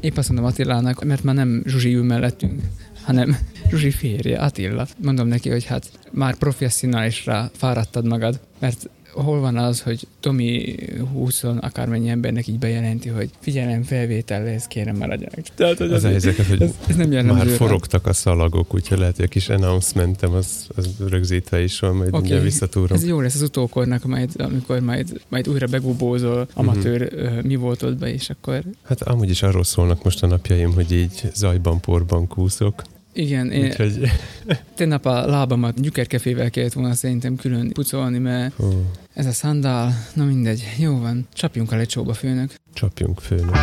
Épp 0.00 0.16
azt 0.16 0.28
mondom 0.28 0.46
Attilának, 0.46 1.04
mert 1.04 1.22
már 1.22 1.34
nem 1.34 1.62
Zsuzsi 1.66 1.94
ül 1.94 2.04
mellettünk, 2.04 2.60
hanem 3.02 3.36
Zsuzsi 3.68 3.90
férje, 3.90 4.38
Attila. 4.38 4.86
Mondom 4.96 5.28
neki, 5.28 5.50
hogy 5.50 5.64
hát 5.64 5.90
már 6.10 6.34
professzionálisra 6.34 7.50
fáradtad 7.54 8.06
magad, 8.06 8.40
mert 8.58 8.90
hol 9.12 9.40
van 9.40 9.56
az, 9.56 9.80
hogy 9.80 10.06
Tomi 10.20 10.74
20 11.12 11.44
akármennyi 11.60 12.08
embernek 12.08 12.46
így 12.46 12.58
bejelenti, 12.58 13.08
hogy 13.08 13.30
figyelem, 13.40 13.82
felvételhez 13.82 14.66
kérem 14.66 14.96
maradjanak. 14.96 15.46
Tehát, 15.54 15.78
hogy 15.78 15.92
az 15.92 16.04
a 16.04 16.08
helyzet, 16.08 16.46
hogy 16.46 16.62
ez, 16.62 16.70
ez 16.86 16.96
nem 16.96 17.26
már 17.26 17.46
forogtak 17.46 18.06
a 18.06 18.12
szalagok, 18.12 18.74
úgyhogy 18.74 18.98
lehet, 18.98 19.16
hogy 19.16 19.24
a 19.24 19.28
kis 19.28 19.48
announcementem 19.48 20.32
az, 20.32 20.66
az 20.76 20.88
rögzítve 21.08 21.62
is 21.62 21.80
van, 21.80 21.94
majd 21.94 22.08
okay. 22.08 22.20
mindjárt 22.20 22.44
visszatúrom. 22.44 22.96
Ez 22.96 23.06
jó 23.06 23.20
lesz 23.20 23.34
az 23.34 23.42
utókornak, 23.42 24.04
majd, 24.04 24.30
amikor 24.38 24.80
majd, 24.80 25.20
majd 25.28 25.48
újra 25.48 25.66
begubózol 25.66 26.48
amatőr 26.54 27.12
uh-huh. 27.14 27.42
mi 27.42 27.56
volt 27.56 27.82
ott 27.82 27.96
be, 27.96 28.12
és 28.12 28.30
akkor... 28.30 28.62
Hát 28.82 29.02
amúgy 29.02 29.30
is 29.30 29.42
arról 29.42 29.64
szólnak 29.64 30.04
most 30.04 30.22
a 30.22 30.26
napjaim, 30.26 30.74
hogy 30.74 30.92
így 30.92 31.30
zajban, 31.34 31.80
porban 31.80 32.26
kúszok. 32.26 32.82
Igen, 33.12 33.50
én 33.50 33.64
Úgyhogy... 33.64 34.00
tegnap 34.76 35.06
a 35.06 35.26
lábamat 35.26 35.80
gyükerkefével 35.80 36.50
kellett 36.50 36.72
volna 36.72 36.94
szerintem 36.94 37.36
külön 37.36 37.72
pucolni, 37.72 38.18
mert 38.18 38.52
oh. 38.56 38.72
ez 39.14 39.26
a 39.26 39.32
szandál, 39.32 39.92
na 40.14 40.24
mindegy, 40.24 40.62
jó 40.78 40.98
van, 40.98 41.26
csapjunk 41.32 41.72
a 41.72 41.76
lecsóba, 41.76 42.14
főnök. 42.14 42.54
Csapjunk, 42.74 43.20
főnök. 43.20 43.56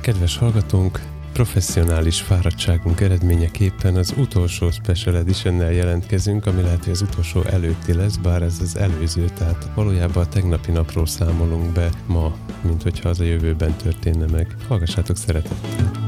Kedves 0.00 0.36
hallgatónk, 0.36 1.00
professzionális 1.32 2.20
fáradtságunk 2.20 3.00
eredményeképpen 3.00 3.96
az 3.96 4.14
utolsó 4.16 4.70
Special 4.70 5.16
edition 5.16 5.72
jelentkezünk, 5.72 6.46
ami 6.46 6.62
lehet, 6.62 6.84
hogy 6.84 6.92
az 6.92 7.02
utolsó 7.02 7.42
előtti 7.42 7.92
lesz, 7.92 8.16
bár 8.16 8.42
ez 8.42 8.56
az 8.60 8.76
előző, 8.76 9.24
tehát 9.38 9.68
valójában 9.74 10.24
a 10.24 10.28
tegnapi 10.28 10.70
napról 10.70 11.06
számolunk 11.06 11.72
be 11.72 11.90
ma, 12.06 12.36
mint 12.60 12.82
hogyha 12.82 13.08
az 13.08 13.20
a 13.20 13.24
jövőben 13.24 13.76
történne 13.76 14.26
meg. 14.26 14.56
Hallgassátok 14.68 15.16
szeretettel! 15.16 16.05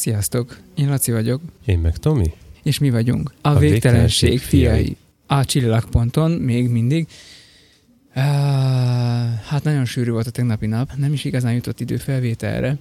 Sziasztok, 0.00 0.58
én 0.74 0.88
Laci 0.88 1.12
vagyok. 1.12 1.40
Én 1.64 1.78
meg 1.78 1.96
Tomi. 1.96 2.32
És 2.62 2.78
mi 2.78 2.90
vagyunk 2.90 3.32
a, 3.40 3.48
a 3.48 3.58
végtelenség, 3.58 4.30
végtelenség 4.30 4.40
fiai. 4.40 4.96
A 5.26 5.44
csillagponton 5.44 6.30
még 6.30 6.68
mindig. 6.68 7.06
Uh, 8.08 8.22
hát 9.46 9.60
nagyon 9.62 9.84
sűrű 9.84 10.10
volt 10.10 10.26
a 10.26 10.30
tegnapi 10.30 10.66
nap, 10.66 10.90
nem 10.96 11.12
is 11.12 11.24
igazán 11.24 11.52
jutott 11.52 11.80
idő 11.80 11.96
felvételre. 11.96 12.78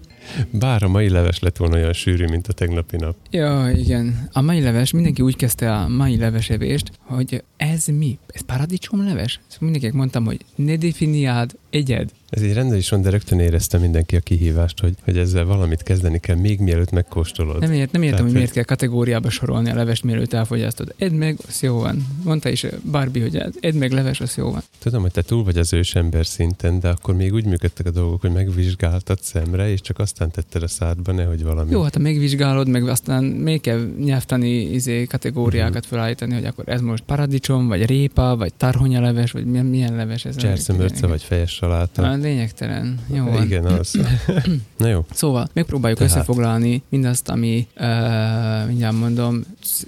Bár 0.51 0.83
a 0.83 0.87
mai 0.87 1.09
leves 1.09 1.39
lett 1.39 1.57
volna 1.57 1.75
olyan 1.75 1.93
sűrű, 1.93 2.25
mint 2.25 2.47
a 2.47 2.53
tegnapi 2.53 2.97
nap. 2.97 3.15
Ja, 3.29 3.71
igen. 3.75 4.29
A 4.31 4.41
mai 4.41 4.61
leves, 4.61 4.91
mindenki 4.91 5.21
úgy 5.21 5.35
kezdte 5.35 5.73
a 5.73 5.87
mai 5.87 6.17
levesevést, 6.17 6.91
hogy 6.99 7.43
ez 7.57 7.85
mi? 7.85 8.17
Ez 8.27 8.41
paradicsomleves? 8.41 9.31
Szóval 9.31 9.57
mindenkinek 9.59 9.95
mondtam, 9.95 10.25
hogy 10.25 10.45
ne 10.55 10.75
definiáld 10.75 11.57
egyed. 11.69 12.11
Ez 12.29 12.41
így 12.41 12.53
rendben 12.53 12.77
is 12.77 12.89
van, 12.89 13.01
de 13.01 13.09
rögtön 13.09 13.39
érezte 13.39 13.77
mindenki 13.77 14.15
a 14.15 14.19
kihívást, 14.19 14.79
hogy, 14.79 14.93
hogy 15.03 15.17
ezzel 15.17 15.45
valamit 15.45 15.83
kezdeni 15.83 16.19
kell, 16.19 16.35
még 16.35 16.59
mielőtt 16.59 16.91
megkóstolod. 16.91 17.59
Nem, 17.59 17.71
ért, 17.71 17.91
nem 17.91 18.01
értem, 18.01 18.17
Tehát, 18.17 18.31
hogy 18.31 18.33
miért 18.33 18.51
kell 18.51 18.63
kategóriába 18.63 19.29
sorolni 19.29 19.69
a 19.69 19.75
levest, 19.75 20.03
mielőtt 20.03 20.33
elfogyasztod. 20.33 20.93
Edd 20.97 21.11
meg, 21.11 21.37
az 21.47 21.61
jó 21.61 21.79
van. 21.79 22.07
Mondta 22.23 22.49
is 22.49 22.65
Barbie, 22.91 23.21
hogy 23.21 23.43
edd 23.59 23.75
meg 23.75 23.91
leves, 23.91 24.21
az 24.21 24.35
jó 24.35 24.51
van. 24.51 24.61
Tudom, 24.79 25.01
hogy 25.01 25.11
te 25.11 25.21
túl 25.21 25.43
vagy 25.43 25.57
az 25.57 25.73
ősember 25.73 26.25
szinten, 26.25 26.79
de 26.79 26.89
akkor 26.89 27.15
még 27.15 27.33
úgy 27.33 27.45
működtek 27.45 27.85
a 27.85 27.91
dolgok, 27.91 28.21
hogy 28.21 28.31
megvizsgáltad 28.31 29.19
szemre, 29.21 29.69
és 29.71 29.81
csak 29.81 29.99
aztán 29.99 30.31
tetted 30.31 30.63
a 30.63 30.67
szádba, 30.67 31.11
nehogy 31.11 31.43
valami. 31.43 31.71
Jó, 31.71 31.81
hát 31.81 31.93
ha 31.93 31.99
megvizsgálod, 31.99 32.67
meg 32.67 32.87
aztán 32.87 33.23
még 33.23 33.61
kell 33.61 33.93
nyelvtani 33.99 34.61
izé, 34.61 35.05
kategóriákat 35.05 35.75
uh-huh. 35.75 35.89
felállítani, 35.89 36.33
hogy 36.33 36.45
akkor 36.45 36.69
ez 36.69 36.81
most 36.81 37.03
paradicsom, 37.03 37.67
vagy 37.67 37.85
répa, 37.85 38.35
vagy 38.35 38.53
tarhonyaleves, 38.53 39.31
vagy 39.31 39.45
milyen, 39.45 39.65
milyen 39.65 39.95
leves 39.95 40.25
ez. 40.25 40.35
Cserszemörce, 40.35 41.07
vagy 41.07 41.23
fejes 41.23 41.51
saláta. 41.51 42.17
Lényegtelen. 42.21 42.99
Jó 43.13 43.25
van. 43.25 43.43
Igen, 43.43 43.65
az. 43.65 43.99
Na 44.77 44.87
jó. 44.87 45.05
Szóval 45.11 45.49
megpróbáljuk 45.53 45.99
Tehát. 45.99 46.13
összefoglalni 46.13 46.83
mindazt, 46.89 47.29
ami, 47.29 47.67
uh, 47.75 48.67
mindjárt 48.67 48.99
mondom, 48.99 49.43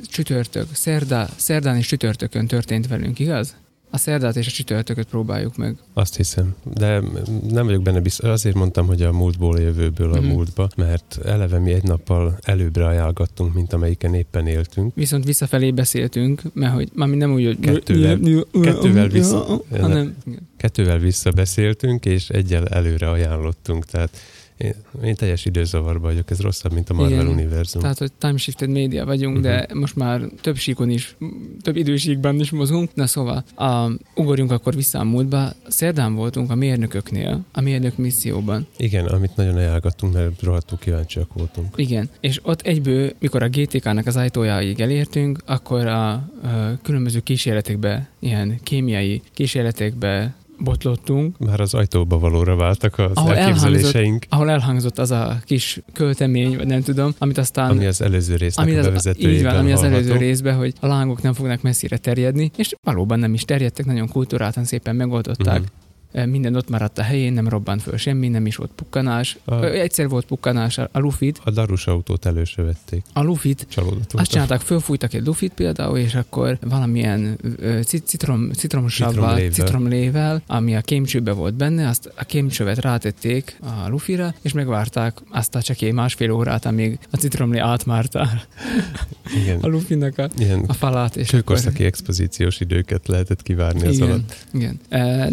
csütörtök, 0.06 0.68
szerda, 0.72 1.30
szerdán 1.36 1.78
és 1.78 1.88
csütörtökön 1.88 2.48
történt 2.48 2.88
velünk, 2.88 3.20
igaz? 3.20 3.56
A 3.94 3.98
szerdát 3.98 4.36
és 4.36 4.48
a 4.48 4.52
csütörtököt 4.52 5.08
próbáljuk 5.08 5.58
meg. 5.58 5.76
Azt 5.94 6.16
hiszem, 6.16 6.56
de 6.74 7.02
nem 7.50 7.66
vagyok 7.66 7.82
benne 7.82 8.00
biztos. 8.00 8.30
Azért 8.30 8.56
mondtam, 8.56 8.88
hogy 8.88 9.02
a 9.02 9.12
múltból 9.12 9.56
a 9.56 9.60
jövőből 9.60 10.12
a 10.14 10.20
mm-hmm. 10.20 10.30
múltba, 10.30 10.70
mert 10.76 11.20
eleve 11.26 11.60
mi 11.60 11.72
egy 11.72 11.84
nappal 11.84 12.38
előbbre 12.42 12.86
ajánlgattunk, 12.86 13.54
mint 13.54 13.74
amelyiken 13.74 14.14
éppen 14.14 14.48
éltünk. 14.48 14.96
Viszont 14.96 15.26
visszafelé 15.26 15.72
beszéltünk, 15.72 16.42
mert 16.54 16.74
hogy 16.74 16.90
már 16.94 17.10
nem 17.10 17.34
úgy, 17.34 17.46
hogy 17.46 17.60
kettővel, 17.60 18.20
kettővel, 18.62 19.08
vissza, 19.08 19.62
hanem, 19.70 20.16
kettővel 20.58 20.98
visszabeszéltünk, 20.98 22.06
és 22.06 22.30
egyel 22.30 22.68
előre 22.68 23.10
ajánlottunk. 23.10 23.86
Tehát 23.86 24.18
én, 24.62 24.74
én 25.04 25.16
teljes 25.16 25.46
időzavarba 25.46 26.08
vagyok, 26.08 26.32
ez 26.32 26.40
rosszabb, 26.40 26.74
mint 26.74 26.90
a 26.90 26.94
Marvel 26.94 27.14
Igen. 27.14 27.28
univerzum. 27.28 27.82
Tehát, 27.82 27.98
hogy 27.98 28.12
time 28.12 28.38
shifted 28.38 28.70
média 28.70 29.06
vagyunk, 29.06 29.38
uh-huh. 29.38 29.52
de 29.52 29.66
mhm. 29.70 29.80
most 29.80 29.96
már 29.96 30.22
több 30.42 30.58
síkon 30.58 30.90
is, 30.90 31.16
több 31.62 31.76
idősíkban 31.76 32.40
is 32.40 32.52
mozgunk. 32.52 32.90
Na 32.94 33.08
szóval, 33.08 33.44
a, 33.56 33.92
ugorjunk 34.16 34.52
akkor 34.52 34.76
vissza 34.76 35.00
a 35.00 35.04
múltba. 35.04 35.50
Szerdán 35.68 36.16
voltunk 36.16 36.52
a 36.52 36.56
mérnököknél, 36.56 37.40
a 37.52 37.62
mérnök 37.62 37.98
misszióban. 37.98 38.68
Igen, 38.78 39.06
amit 39.06 39.36
nagyon 39.36 39.56
ajánlgattunk, 39.56 40.14
mert 40.14 40.42
rohadtul 40.42 40.78
kíváncsiak 40.78 41.34
voltunk. 41.34 41.74
Igen, 41.76 42.10
és 42.20 42.40
ott 42.44 42.62
egyből, 42.62 43.12
mikor 43.20 43.44
a 43.44 43.50
GTK-nak 43.50 44.08
az 44.08 44.16
ajtójáig 44.16 44.80
elértünk, 44.80 45.40
akkor 45.46 45.88
a, 45.88 46.12
a 46.12 46.30
különböző 46.82 47.20
kísérletekbe, 47.20 48.10
ilyen 48.20 48.60
kémiai 48.64 49.22
kísérletekbe 49.34 50.34
botlottunk. 50.64 51.38
Már 51.38 51.60
az 51.60 51.74
ajtóba 51.74 52.20
valóra 52.20 52.56
váltak 52.56 53.00
az 53.00 53.12
ahol 53.14 53.36
elképzeléseink. 53.36 53.96
Elhangzott, 53.96 54.32
ahol 54.32 54.50
elhangzott 54.50 54.98
az 54.98 55.12
a 55.12 55.40
kis 55.44 55.82
költemény, 55.94 56.58
vagy 56.58 56.68
nem 56.68 56.82
tudom, 56.82 57.14
amit 57.18 57.38
aztán... 57.38 57.70
Ami 57.70 57.86
az 57.86 58.02
előző 58.02 58.36
résznek 58.36 58.66
ami 58.66 58.76
az, 58.76 58.86
a 58.86 58.88
bevezetőjében 58.88 59.36
Így 59.36 59.44
van, 59.44 59.56
ami 59.56 59.72
az 59.72 59.84
előző 59.84 60.16
részben, 60.16 60.56
hogy 60.56 60.74
a 60.80 60.88
lángok 60.88 61.22
nem 61.22 61.34
fognak 61.34 61.62
messzire 61.62 61.98
terjedni, 61.98 62.52
és 62.58 62.76
valóban 62.84 63.20
nem 63.20 63.34
is 63.34 63.46
terjedtek, 63.46 63.86
nagyon 63.86 64.08
kultúráltan 64.08 64.64
szépen 64.64 64.96
megoldották. 64.96 65.60
Uh-huh 65.60 65.70
minden 66.12 66.56
ott 66.56 66.70
maradt 66.70 66.98
a 66.98 67.02
helyén, 67.02 67.34
nem 67.34 67.48
robbant 67.48 67.82
föl 67.82 67.98
semmi, 67.98 68.28
nem 68.28 68.46
is 68.46 68.56
volt 68.56 68.72
pukkanás. 68.76 69.38
A, 69.46 69.64
Egyszer 69.64 70.10
volt 70.10 70.26
pukkanás, 70.26 70.78
a 70.78 71.00
lufit. 71.00 71.42
A 71.44 71.52
darus 71.52 71.88
autót 71.88 72.26
előse 72.26 72.62
vették. 72.62 73.04
A 73.14 73.22
lufit. 73.22 73.66
Csalódott 73.70 74.14
Azt 74.14 74.32
csinálták, 74.32 74.60
fölfújtak 74.60 75.14
egy 75.14 75.26
lufit 75.26 75.54
például, 75.54 75.98
és 75.98 76.16
akkor 76.16 76.58
valamilyen 76.62 77.40
citrom, 78.06 78.52
citromsavval, 78.52 79.40
citromlével, 79.50 80.42
ami 80.48 80.76
a 80.76 80.82
kémcsőbe 80.82 81.32
volt 81.32 81.54
benne, 81.54 81.88
azt 81.88 82.14
a 82.16 82.24
kémcsövet 82.24 82.78
rátették 82.78 83.60
a 83.62 83.90
lufira, 83.90 84.34
és 84.42 84.52
megvárták 84.52 85.18
azt 85.30 85.56
a 85.56 85.62
csekély 85.62 85.92
másfél 85.92 86.32
órát, 86.32 86.66
amíg 86.66 87.00
a 87.12 87.18
citromlé 87.18 87.58
átmárta 87.58 88.30
Igen. 89.42 89.60
a 89.60 89.68
lufinak 89.68 90.18
a, 90.18 90.30
Igen. 90.38 90.64
a 90.68 90.74
falát. 90.74 91.16
És 91.16 91.30
Kőkorszaki 91.30 91.76
akkor... 91.76 91.86
expozíciós 91.86 92.60
időket 92.60 93.08
lehetett 93.08 93.42
kivárni 93.42 93.88
az 93.88 93.96
Igen. 93.96 94.08
alatt. 94.08 94.46
Igen. 94.54 94.80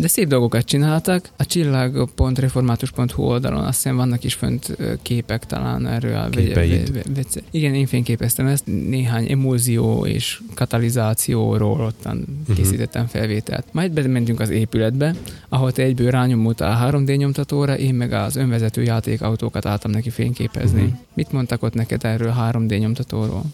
De 0.00 0.08
szép 0.08 0.28
dolgokat 0.28 0.64
csináltak. 0.68 1.28
A 1.36 1.46
csillag.református.hu 1.46 3.22
oldalon 3.22 3.64
azt 3.64 3.82
hiszem 3.82 3.96
vannak 3.96 4.24
is 4.24 4.34
fönt 4.34 4.76
képek 5.02 5.46
talán 5.46 5.86
erről. 5.86 6.30
Képeid. 6.30 7.04
Igen, 7.50 7.74
én 7.74 7.86
fényképeztem 7.86 8.46
ezt. 8.46 8.66
Néhány 8.66 9.30
emulzió 9.30 10.06
és 10.06 10.40
katalizációról 10.54 11.80
ottan 11.80 12.24
uh-huh. 12.40 12.56
készítettem 12.56 13.06
felvételt. 13.06 13.66
Majd 13.72 13.92
bementünk 13.92 14.40
az 14.40 14.50
épületbe, 14.50 15.14
ahol 15.48 15.72
te 15.72 15.82
egyből 15.82 16.10
rányomultál 16.10 16.86
a 16.86 16.90
3D 16.90 17.16
nyomtatóra, 17.16 17.78
én 17.78 17.94
meg 17.94 18.12
az 18.12 18.36
önvezető 18.36 18.82
játékautókat 18.82 19.66
álltam 19.66 19.90
neki 19.90 20.10
fényképezni. 20.10 20.82
Uh-huh. 20.82 20.98
Mit 21.14 21.32
mondtak 21.32 21.62
ott 21.62 21.74
neked 21.74 22.04
erről 22.04 22.28
a 22.28 22.50
3D 22.52 22.78
nyomtatóról? 22.78 23.44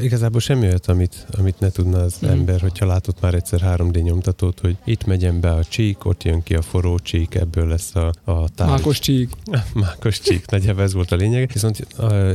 Igazából 0.00 0.40
semmi 0.40 0.66
olyat, 0.66 0.86
amit, 0.86 1.26
amit 1.38 1.60
ne 1.60 1.70
tudna 1.70 1.98
az 1.98 2.18
mm. 2.24 2.28
ember, 2.28 2.60
hogyha 2.60 2.86
látott 2.86 3.20
már 3.20 3.34
egyszer 3.34 3.60
3D 3.64 4.02
nyomtatót, 4.02 4.60
hogy 4.60 4.76
itt 4.84 5.04
megyen 5.04 5.40
be 5.40 5.52
a 5.52 5.64
csík, 5.64 6.04
ott 6.04 6.22
jön 6.22 6.42
ki 6.42 6.54
a 6.54 6.62
forró 6.62 6.98
csík, 6.98 7.34
ebből 7.34 7.66
lesz 7.68 7.94
a, 7.94 8.12
a 8.24 8.48
tárgy. 8.48 8.70
Mákos 8.70 8.98
csík. 8.98 9.30
Mákos 9.74 10.20
csík, 10.20 10.50
nagyjából 10.50 10.82
ez 10.82 10.92
volt 10.92 11.12
a 11.12 11.16
lényeg. 11.16 11.50
Viszont 11.52 11.86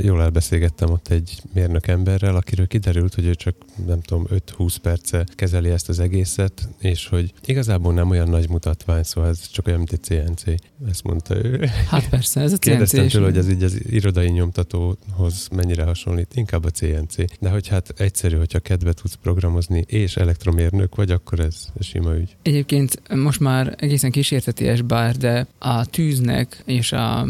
jól 0.02 0.22
elbeszélgettem 0.22 0.90
ott 0.90 1.08
egy 1.08 1.42
mérnök 1.54 1.88
emberrel, 1.88 2.36
akiről 2.36 2.68
kiderült, 2.68 3.14
hogy 3.14 3.26
ő 3.26 3.36
csak 3.36 3.56
nem 3.86 4.02
tudom, 4.02 4.28
5-20 4.58 4.76
perce 4.82 5.26
kezeli 5.36 5.70
ezt 5.70 5.90
az 5.90 6.00
egészet, 6.00 6.70
és 6.80 7.08
hogy 7.08 7.34
igazából 7.46 7.94
nem 7.94 8.10
olyan 8.10 8.30
nagy 8.30 8.50
mutatvány, 8.50 9.04
szóval 9.04 9.30
ez 9.30 9.48
csak 9.48 9.68
olyan, 9.68 9.80
mint 9.80 9.92
egy 9.92 10.04
CNC. 10.04 10.44
Ezt 10.90 11.04
mondta 11.04 11.36
ő. 11.36 11.70
Hát 11.90 12.10
persze, 12.10 12.42
ez 12.42 12.52
a 12.52 12.56
CNC. 12.56 12.64
Kérdeztem 12.64 13.08
tőle, 13.08 13.26
hogy 13.26 13.38
ez 13.38 13.50
így 13.50 13.64
az 13.64 13.80
irodai 13.90 14.30
nyomtatóhoz 14.30 15.48
mennyire 15.52 15.84
hasonlít. 15.84 16.36
Inkább 16.36 16.66
a 16.66 16.70
CNC 16.70 17.27
De 17.40 17.50
hogy 17.50 17.68
hát 17.68 17.94
egyszerű, 17.98 18.36
hogyha 18.38 18.60
kedve 18.60 18.94
tudsz 18.94 19.18
programozni, 19.22 19.84
és 19.88 20.16
elektromérnök 20.16 20.96
vagy, 20.96 21.12
akkor 21.12 21.40
ez, 21.40 21.68
sima 21.80 22.16
ügy. 22.16 22.36
Egyébként 22.42 23.02
most 23.16 23.40
már 23.40 23.76
egészen 23.78 24.12
kísérteties 24.12 24.82
bár, 24.82 25.16
de 25.16 25.48
a 25.60 25.86
tűznek 25.86 26.62
és 26.66 26.92
a, 26.92 27.28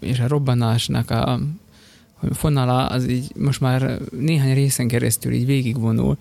és 0.00 0.20
a 0.20 0.28
robbanásnak 0.28 1.10
a 1.10 1.40
fonala 2.32 2.86
az 2.86 3.08
így 3.08 3.32
most 3.36 3.60
már 3.60 3.98
néhány 4.18 4.54
részen 4.54 4.88
keresztül 4.88 5.32
így 5.32 5.46
végigvonul. 5.46 6.16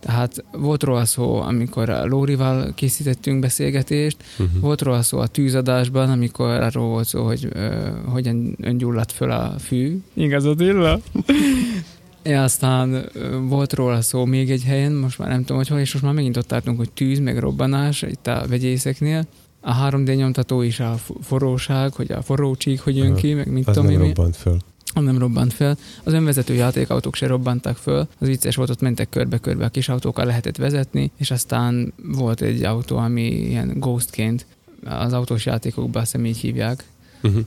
Tehát 0.00 0.44
volt 0.52 0.82
róla 0.82 1.04
szó, 1.04 1.40
amikor 1.40 1.88
a 1.88 2.06
Lórival 2.06 2.72
készítettünk 2.74 3.40
beszélgetést, 3.40 4.16
uh-huh. 4.38 4.60
volt 4.60 4.82
róla 4.82 5.02
szó 5.02 5.18
a 5.18 5.26
tűzadásban, 5.26 6.10
amikor 6.10 6.48
arról 6.48 6.88
volt 6.88 7.06
szó, 7.06 7.24
hogy 7.24 7.48
uh, 7.54 8.12
hogyan 8.12 8.56
öngyulladt 8.60 9.12
föl 9.12 9.30
a 9.30 9.54
fű. 9.58 10.00
Igaz, 10.14 10.44
Attila? 10.44 11.00
Ja, 12.22 12.42
aztán 12.42 13.08
volt 13.48 13.72
róla 13.72 14.00
szó 14.00 14.24
még 14.24 14.50
egy 14.50 14.62
helyen, 14.64 14.92
most 14.92 15.18
már 15.18 15.28
nem 15.28 15.40
tudom, 15.40 15.56
hogy 15.56 15.68
hol, 15.68 15.78
és 15.78 15.92
most 15.92 16.04
már 16.04 16.14
megint 16.14 16.36
ott 16.36 16.46
tartunk, 16.46 16.76
hogy 16.76 16.90
tűz, 16.90 17.18
meg 17.18 17.38
robbanás 17.38 18.02
itt 18.02 18.26
a 18.26 18.44
vegyészeknél. 18.48 19.26
A 19.60 19.88
3D 19.88 20.16
nyomtató 20.16 20.62
is 20.62 20.80
a 20.80 20.96
forróság, 21.20 21.92
hogy 21.92 22.12
a 22.12 22.22
forró 22.22 22.54
csík, 22.54 22.80
hogy 22.80 22.96
jön 22.96 23.14
ki, 23.14 23.34
meg 23.34 23.52
mit 23.52 23.64
tudom 23.64 23.90
én. 23.90 23.98
robbant 23.98 24.36
föl 24.36 24.56
nem 24.94 25.18
robbant 25.18 25.52
fel. 25.52 25.76
Az 26.04 26.12
önvezető 26.12 26.54
játékautók 26.54 27.14
se 27.14 27.26
robbantak 27.26 27.76
föl. 27.76 28.08
Az 28.18 28.26
vicces 28.26 28.56
volt, 28.56 28.70
ott 28.70 28.80
mentek 28.80 29.08
körbe-körbe 29.08 29.64
a 29.64 29.68
kis 29.68 29.88
autókkal 29.88 30.24
lehetett 30.24 30.56
vezetni, 30.56 31.10
és 31.16 31.30
aztán 31.30 31.92
volt 32.02 32.40
egy 32.40 32.62
autó, 32.62 32.96
ami 32.96 33.22
ilyen 33.22 33.72
ghostként 33.78 34.46
az 34.84 35.12
autós 35.12 35.46
játékokban 35.46 36.02
azt 36.02 36.18
így 36.24 36.38
hívják, 36.38 36.84
Uh-huh. 37.22 37.44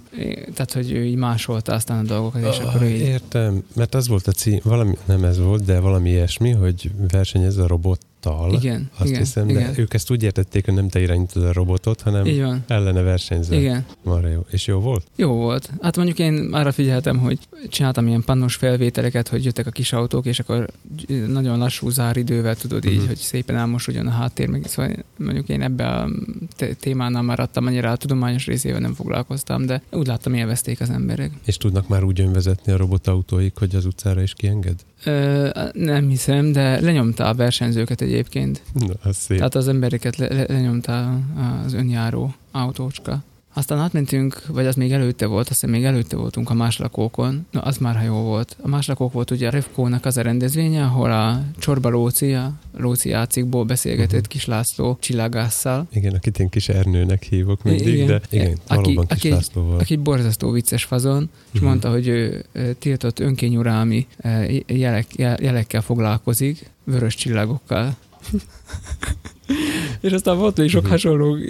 Tehát, 0.53 0.73
hogy 0.73 0.91
ő 0.91 1.05
így 1.05 1.15
másolta 1.15 1.73
aztán 1.73 2.05
a 2.05 2.07
dolgokat, 2.07 2.41
és 2.41 2.59
uh, 2.59 2.67
akkor 2.67 2.81
ő 2.81 2.89
így... 2.89 2.99
Értem, 2.99 3.63
mert 3.75 3.95
az 3.95 4.07
volt 4.07 4.27
a 4.27 4.31
cím, 4.31 4.59
valami, 4.63 4.93
nem 5.05 5.23
ez 5.23 5.39
volt, 5.39 5.65
de 5.65 5.79
valami 5.79 6.09
ilyesmi, 6.09 6.51
hogy 6.51 6.91
versenyez 7.11 7.57
a 7.57 7.67
robot 7.67 7.99
robottal. 8.23 8.53
Igen, 8.53 8.89
azt 8.97 9.09
igen, 9.09 9.19
hiszem, 9.19 9.49
igen. 9.49 9.73
de 9.73 9.81
ők 9.81 9.93
ezt 9.93 10.11
úgy 10.11 10.23
értették, 10.23 10.65
hogy 10.65 10.73
nem 10.73 10.89
te 10.89 11.01
irányítod 11.01 11.43
a 11.43 11.53
robotot, 11.53 12.01
hanem 12.01 12.25
Így 12.25 12.41
van. 12.41 12.63
ellene 12.67 13.01
versenyzel. 13.01 13.59
Igen. 13.59 13.85
Marra 14.03 14.27
jó. 14.27 14.45
És 14.49 14.67
jó 14.67 14.79
volt? 14.79 15.05
Jó 15.15 15.33
volt. 15.33 15.69
Hát 15.81 15.95
mondjuk 15.95 16.19
én 16.19 16.49
arra 16.51 16.71
figyeltem, 16.71 17.17
hogy 17.17 17.39
csináltam 17.69 18.07
ilyen 18.07 18.23
pannos 18.23 18.55
felvételeket, 18.55 19.27
hogy 19.27 19.45
jöttek 19.45 19.67
a 19.67 19.71
kis 19.71 19.93
autók, 19.93 20.25
és 20.25 20.39
akkor 20.39 20.69
nagyon 21.27 21.57
lassú 21.57 21.89
záridővel 21.89 22.55
tudod 22.55 22.85
így, 22.85 22.91
uh-huh. 22.91 23.07
hogy 23.07 23.17
szépen 23.17 23.55
elmosodjon 23.55 24.07
a 24.07 24.11
háttér, 24.11 24.47
meg 24.47 24.65
szóval 24.65 24.95
mondjuk 25.17 25.49
én 25.49 25.61
ebbe 25.61 25.87
a 25.87 26.09
témánál 26.79 27.21
maradtam, 27.21 27.65
annyira 27.65 27.91
a 27.91 27.95
tudományos 27.95 28.45
részével 28.45 28.79
nem 28.79 28.93
foglalkoztam, 28.93 29.65
de 29.65 29.81
úgy 29.91 30.07
láttam, 30.07 30.33
élvezték 30.33 30.81
az 30.81 30.89
emberek. 30.89 31.31
És 31.45 31.57
tudnak 31.57 31.87
már 31.87 32.03
úgy 32.03 32.21
önvezetni 32.21 32.71
a 32.71 32.77
robotautóik, 32.77 33.57
hogy 33.57 33.75
az 33.75 33.85
utcára 33.85 34.21
is 34.21 34.33
kienged? 34.33 34.75
Ö, 35.05 35.49
nem 35.73 36.09
hiszem, 36.09 36.51
de 36.51 36.79
lenyomta 36.79 37.25
a 37.25 37.33
versenyzőket 37.33 38.01
egyébként. 38.01 38.61
Na, 38.73 38.93
az 39.03 39.15
szép. 39.15 39.37
Tehát 39.37 39.55
az 39.55 39.67
embereket 39.67 40.17
le, 40.17 40.27
le, 40.27 40.45
lenyomta 40.47 41.19
az 41.65 41.73
önjáró 41.73 42.33
autócska. 42.51 43.23
Aztán 43.55 43.79
átmentünk, 43.79 44.41
vagy 44.47 44.65
az 44.65 44.75
még 44.75 44.91
előtte 44.91 45.25
volt, 45.25 45.49
azt 45.49 45.59
hiszem 45.59 45.69
még 45.69 45.83
előtte 45.83 46.15
voltunk 46.15 46.49
a 46.49 46.53
máslakókon. 46.53 47.45
Na, 47.51 47.61
az 47.61 47.77
már 47.77 47.95
ha 47.95 48.03
jó 48.03 48.15
volt. 48.15 48.57
A 48.61 48.67
máslakók 48.67 49.13
volt 49.13 49.31
ugye 49.31 49.47
a 49.47 49.49
Revkónak 49.49 50.05
az 50.05 50.17
a 50.17 50.21
rendezvénye, 50.21 50.83
ahol 50.83 51.11
a 51.11 51.41
Csorba 51.57 51.89
Lóci, 51.89 52.33
a 52.33 52.53
Lóci 52.77 53.09
játékból 53.09 53.63
beszélgetett 53.63 54.11
uh-huh. 54.13 54.27
Kis 54.27 54.45
László 54.45 54.97
csillagásszal. 54.99 55.87
Igen, 55.91 56.13
akit 56.13 56.39
én 56.39 56.49
Kis 56.49 56.69
Ernőnek 56.69 57.23
hívok 57.23 57.63
mindig, 57.63 57.87
igen. 57.87 58.07
de 58.07 58.21
igen, 58.29 58.51
aki, 58.67 58.75
valóban 58.75 59.05
Kis 59.05 59.17
aki, 59.17 59.29
Lászlóval. 59.29 59.79
Aki 59.79 59.95
borzasztó 59.95 60.51
vicces 60.51 60.83
fazon, 60.83 61.29
és 61.31 61.53
uh-huh. 61.53 61.69
mondta, 61.69 61.89
hogy 61.89 62.07
ő 62.07 62.45
tiltott 62.79 63.19
önkényuralmi 63.19 64.07
jelek, 64.67 65.15
jelekkel 65.15 65.81
foglalkozik, 65.81 66.69
vörös 66.83 67.15
csillagokkal. 67.15 67.95
és 70.01 70.11
aztán 70.11 70.37
volt 70.37 70.57
még 70.57 70.69
sok 70.69 70.81
uh-huh. 70.81 70.91
hasonló 70.91 71.35
eh, 71.35 71.41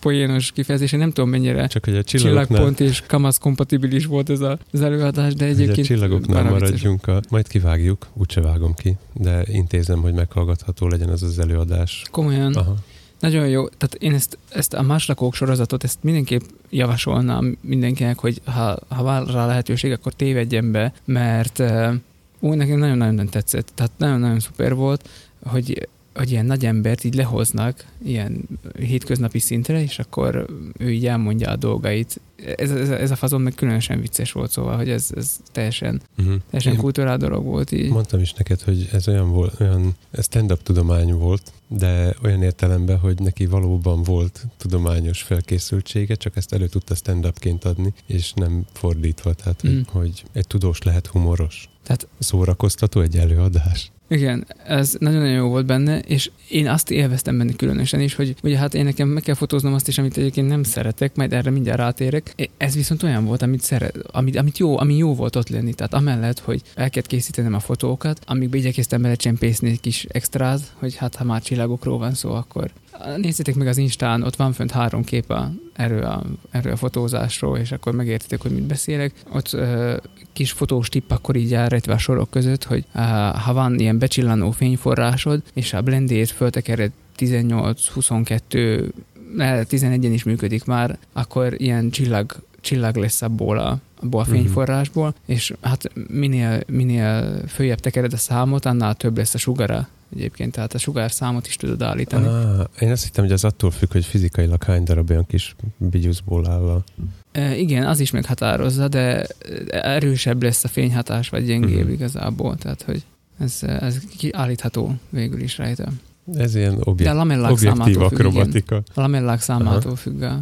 poénos 0.00 0.52
kifejezés, 0.52 0.92
én 0.92 0.98
nem 0.98 1.12
tudom 1.12 1.30
mennyire 1.30 1.66
Csak 1.66 1.84
hogy 1.84 1.96
a 1.96 2.02
csillagpont 2.02 2.80
és 2.80 3.02
kamasz 3.06 3.38
kompatibilis 3.38 4.06
volt 4.06 4.30
ez 4.30 4.40
a, 4.40 4.58
az 4.72 4.80
előadás, 4.80 5.34
de 5.34 5.44
egyébként... 5.44 5.78
a 5.78 5.82
csillagoknál 5.82 6.42
maradjunk, 6.42 7.06
a, 7.06 7.20
majd 7.30 7.48
kivágjuk, 7.48 8.06
úgyse 8.12 8.40
vágom 8.40 8.74
ki, 8.74 8.96
de 9.12 9.42
intézem, 9.46 10.00
hogy 10.00 10.12
meghallgatható 10.12 10.88
legyen 10.88 11.08
az 11.08 11.22
az 11.22 11.38
előadás. 11.38 12.02
Komolyan? 12.10 12.54
Aha. 12.54 12.74
Nagyon 13.20 13.48
jó. 13.48 13.68
Tehát 13.68 13.94
én 13.94 14.14
ezt, 14.14 14.38
ezt 14.48 14.74
a 14.74 14.82
máslakók 14.82 15.34
sorozatot, 15.34 15.84
ezt 15.84 15.98
mindenképp 16.02 16.40
javasolnám 16.70 17.56
mindenkinek, 17.60 18.18
hogy 18.18 18.40
ha, 18.44 18.76
ha 18.88 19.02
vár 19.02 19.26
rá 19.26 19.46
lehetőség, 19.46 19.92
akkor 19.92 20.12
tévedjen 20.12 20.72
be, 20.72 20.92
mert 21.04 21.58
uh, 21.58 21.94
úgy 22.40 22.56
nekem 22.56 22.78
nagyon-nagyon 22.78 23.28
tetszett. 23.28 23.72
Tehát 23.74 23.92
nagyon-nagyon 23.96 24.40
szuper 24.40 24.74
volt, 24.74 25.08
hogy 25.42 25.88
hogy 26.16 26.30
ilyen 26.30 26.46
nagy 26.46 26.66
embert 26.66 27.04
így 27.04 27.14
lehoznak 27.14 27.84
ilyen 28.04 28.48
hétköznapi 28.78 29.38
szintre, 29.38 29.82
és 29.82 29.98
akkor 29.98 30.46
ő 30.78 30.92
így 30.92 31.06
elmondja 31.06 31.50
a 31.50 31.56
dolgait. 31.56 32.20
Ez, 32.56 32.70
ez, 32.70 32.88
ez 32.90 33.10
a 33.10 33.16
fazon 33.16 33.40
meg 33.40 33.54
különösen 33.54 34.00
vicces 34.00 34.32
volt, 34.32 34.50
szóval, 34.50 34.76
hogy 34.76 34.88
ez, 34.88 35.10
ez 35.16 35.36
teljesen, 35.52 36.00
uh-huh. 36.18 36.34
teljesen 36.50 36.76
kultúrál 36.76 37.16
dolog 37.16 37.44
volt 37.44 37.72
így. 37.72 37.90
Mondtam 37.90 38.20
is 38.20 38.32
neked, 38.32 38.60
hogy 38.60 38.88
ez 38.92 39.08
olyan 39.08 39.30
volt, 39.30 39.60
olyan 39.60 39.96
stand-up 40.22 40.62
tudomány 40.62 41.12
volt, 41.12 41.52
de 41.68 42.14
olyan 42.22 42.42
értelemben, 42.42 42.98
hogy 42.98 43.18
neki 43.18 43.46
valóban 43.46 44.02
volt 44.02 44.46
tudományos 44.56 45.22
felkészültsége, 45.22 46.14
csak 46.14 46.36
ezt 46.36 46.52
elő 46.52 46.66
tudta 46.66 46.94
stand-upként 46.94 47.64
adni, 47.64 47.94
és 48.06 48.32
nem 48.32 48.64
fordítva, 48.72 49.32
tehát 49.32 49.68
mm. 49.68 49.70
hogy, 49.70 49.84
hogy 49.86 50.24
egy 50.32 50.46
tudós 50.46 50.82
lehet 50.82 51.06
humoros. 51.06 51.68
Tehát 51.82 52.08
szórakoztató 52.18 53.00
egy 53.00 53.16
előadás. 53.16 53.90
Igen, 54.08 54.46
ez 54.66 54.96
nagyon-nagyon 54.98 55.36
jó 55.36 55.48
volt 55.48 55.66
benne, 55.66 55.98
és 55.98 56.30
én 56.48 56.68
azt 56.68 56.90
élveztem 56.90 57.38
benne 57.38 57.52
különösen 57.52 58.00
is, 58.00 58.14
hogy 58.14 58.34
ugye 58.42 58.56
hát 58.56 58.74
én 58.74 58.84
nekem 58.84 59.08
meg 59.08 59.22
kell 59.22 59.34
fotóznom 59.34 59.74
azt 59.74 59.88
is, 59.88 59.98
amit 59.98 60.16
egyébként 60.16 60.48
nem 60.48 60.62
szeretek, 60.62 61.16
majd 61.16 61.32
erre 61.32 61.50
mindjárt 61.50 61.78
rátérek. 61.78 62.50
Ez 62.56 62.74
viszont 62.74 63.02
olyan 63.02 63.24
volt, 63.24 63.42
amit, 63.42 63.62
szeret, 63.62 63.96
amit, 64.06 64.36
amit 64.36 64.58
jó, 64.58 64.78
ami 64.78 64.96
jó 64.96 65.14
volt 65.14 65.36
ott 65.36 65.48
lenni. 65.48 65.74
Tehát 65.74 65.94
amellett, 65.94 66.38
hogy 66.38 66.62
el 66.74 66.90
kellett 66.90 67.08
készítenem 67.08 67.54
a 67.54 67.60
fotókat, 67.60 68.20
amikbe 68.26 68.56
igyekeztem 68.56 69.02
belecsempészni 69.02 69.70
egy 69.70 69.80
kis 69.80 70.06
extrát, 70.08 70.60
hogy 70.74 70.96
hát 70.96 71.14
ha 71.14 71.24
már 71.24 71.42
csillagokról 71.42 71.98
van 71.98 72.14
szó, 72.14 72.32
akkor 72.32 72.70
nézzétek 73.16 73.54
meg 73.54 73.66
az 73.66 73.76
Instán, 73.76 74.22
ott 74.22 74.36
van 74.36 74.52
fönt 74.52 74.70
három 74.70 75.04
kép 75.04 75.30
a, 75.30 75.52
erről, 75.72 76.04
a, 76.04 76.22
erről 76.50 76.72
a 76.72 76.76
fotózásról, 76.76 77.58
és 77.58 77.72
akkor 77.72 77.94
megértitek, 77.94 78.42
hogy 78.42 78.50
mit 78.50 78.62
beszélek. 78.62 79.12
Ott 79.32 79.52
uh, 79.52 79.96
kis 80.32 80.52
fotós 80.52 80.88
tipp 80.88 81.10
akkor 81.10 81.36
így 81.36 81.54
elrejtve 81.54 81.92
a 81.92 81.98
sorok 81.98 82.30
között, 82.30 82.64
hogy 82.64 82.84
uh, 82.94 83.02
ha 83.38 83.52
van 83.52 83.78
ilyen 83.78 83.95
becsillanó 83.98 84.50
fényforrásod, 84.50 85.42
és 85.52 85.72
a 85.72 85.82
blendét 85.82 86.30
föltekered 86.30 86.90
18-22 87.18 88.90
11-en 89.38 90.10
is 90.12 90.24
működik 90.24 90.64
már, 90.64 90.98
akkor 91.12 91.54
ilyen 91.60 91.90
csillag, 91.90 92.36
csillag 92.60 92.96
lesz 92.96 93.22
abból 93.22 93.58
a, 93.58 93.78
abból 94.02 94.20
a 94.20 94.24
mhm. 94.24 94.32
fényforrásból, 94.32 95.14
és 95.26 95.52
hát 95.60 95.90
minél, 96.08 96.60
minél 96.66 97.40
följebb 97.48 97.80
tekered 97.80 98.12
a 98.12 98.16
számot, 98.16 98.64
annál 98.64 98.94
több 98.94 99.16
lesz 99.16 99.34
a 99.34 99.38
sugara 99.38 99.88
egyébként, 100.14 100.52
tehát 100.52 100.74
a 100.74 100.78
sugárszámot 100.78 101.46
is 101.46 101.56
tudod 101.56 101.82
állítani. 101.82 102.26
Ah, 102.26 102.64
én 102.80 102.90
azt 102.90 103.04
hittem, 103.04 103.24
hogy 103.24 103.32
az 103.32 103.44
attól 103.44 103.70
függ, 103.70 103.92
hogy 103.92 104.04
fizikailag 104.04 104.62
hány 104.62 104.84
darab 104.84 105.10
olyan 105.10 105.26
kis 105.26 105.54
bigyuszból 105.76 106.48
áll 106.48 106.68
a... 106.68 106.84
E, 107.32 107.56
igen, 107.56 107.86
az 107.86 108.00
is 108.00 108.10
meghatározza, 108.10 108.88
de 108.88 109.26
erősebb 109.70 110.42
lesz 110.42 110.64
a 110.64 110.68
fényhatás, 110.68 111.28
vagy 111.28 111.44
gyengébb 111.44 111.78
uh-huh. 111.78 111.92
igazából, 111.92 112.56
tehát 112.56 112.82
hogy 112.82 113.04
ez, 113.38 113.58
ez 113.62 113.98
állítható 114.30 114.94
végül 115.08 115.40
is 115.40 115.58
rajta. 115.58 115.88
Ez 116.34 116.54
ilyen 116.54 116.76
obje- 116.84 117.12
de 117.12 117.36
a 117.36 117.50
objektív 117.50 118.00
akrobatika. 118.00 118.74
Függ, 118.74 118.96
a 118.96 119.00
lamellák 119.00 119.40
számától 119.40 119.90
Aha. 119.90 119.96
függ 119.96 120.22
a 120.22 120.40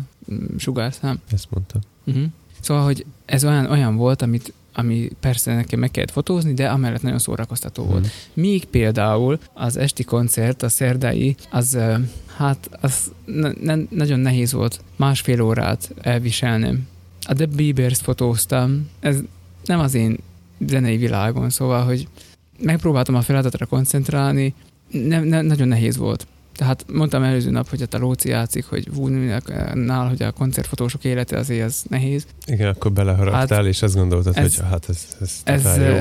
sugárszám. 0.57 1.19
Ezt 1.33 1.47
mondta. 1.51 1.79
Uh-huh. 2.05 2.25
Szóval, 2.61 2.85
hogy 2.85 3.07
ez 3.25 3.45
olyan, 3.45 3.71
olyan 3.71 3.97
volt, 3.97 4.23
amit 4.23 4.53
ami 4.77 5.09
persze 5.21 5.55
nekem 5.55 5.79
meg 5.79 5.91
kellett 5.91 6.11
fotózni, 6.11 6.55
de 6.55 6.69
amellett 6.69 7.03
nagyon 7.03 7.19
szórakoztató 7.19 7.85
mm. 7.85 7.89
volt. 7.89 8.09
Míg 8.33 8.65
például 8.65 9.39
az 9.53 9.77
esti 9.77 10.05
koncert, 10.05 10.63
a 10.63 10.69
szerdai, 10.69 11.37
az 11.51 11.79
hát 12.37 12.71
az 12.81 13.13
ne, 13.61 13.75
nagyon 13.89 14.21
nehéz 14.21 14.53
volt 14.53 14.81
másfél 14.97 15.41
órát 15.41 15.95
elviselnem. 16.01 16.87
A 17.21 17.35
The 17.35 17.47
Biebers 17.47 17.99
fotóztam, 17.99 18.89
ez 19.01 19.17
nem 19.65 19.81
az 19.81 19.95
én 19.95 20.17
zenei 20.67 20.97
világon, 20.97 21.51
szóval, 21.51 21.85
hogy 21.85 22.09
megpróbáltam 22.61 23.15
a 23.15 23.23
feladatra 23.23 23.67
koncentrálni, 23.67 24.55
ne, 24.91 25.21
ne, 25.21 25.43
nagyon 25.43 25.69
nehéz 25.69 25.97
volt. 25.97 26.27
Tehát 26.55 26.85
mondtam 26.93 27.23
előző 27.23 27.51
nap, 27.51 27.69
hogy 27.69 27.89
a 27.91 27.99
Lóci 27.99 28.29
játszik, 28.29 28.65
hogy 28.65 28.91
nál, 29.75 30.09
hogy 30.09 30.23
a 30.23 30.31
koncertfotósok 30.31 31.05
élete 31.05 31.39
azért 31.39 31.65
az 31.65 31.85
nehéz. 31.89 32.27
Igen, 32.47 32.69
akkor 32.69 32.93
beleharaptál, 32.93 33.59
hát, 33.59 33.67
és 33.67 33.83
azt 33.83 33.95
gondoltad, 33.95 34.37
ez, 34.37 34.57
hogy 34.57 34.67
hát 34.71 34.89
ez, 34.89 35.07
ez, 35.21 35.41
ez 35.45 35.77
jó. 35.77 35.97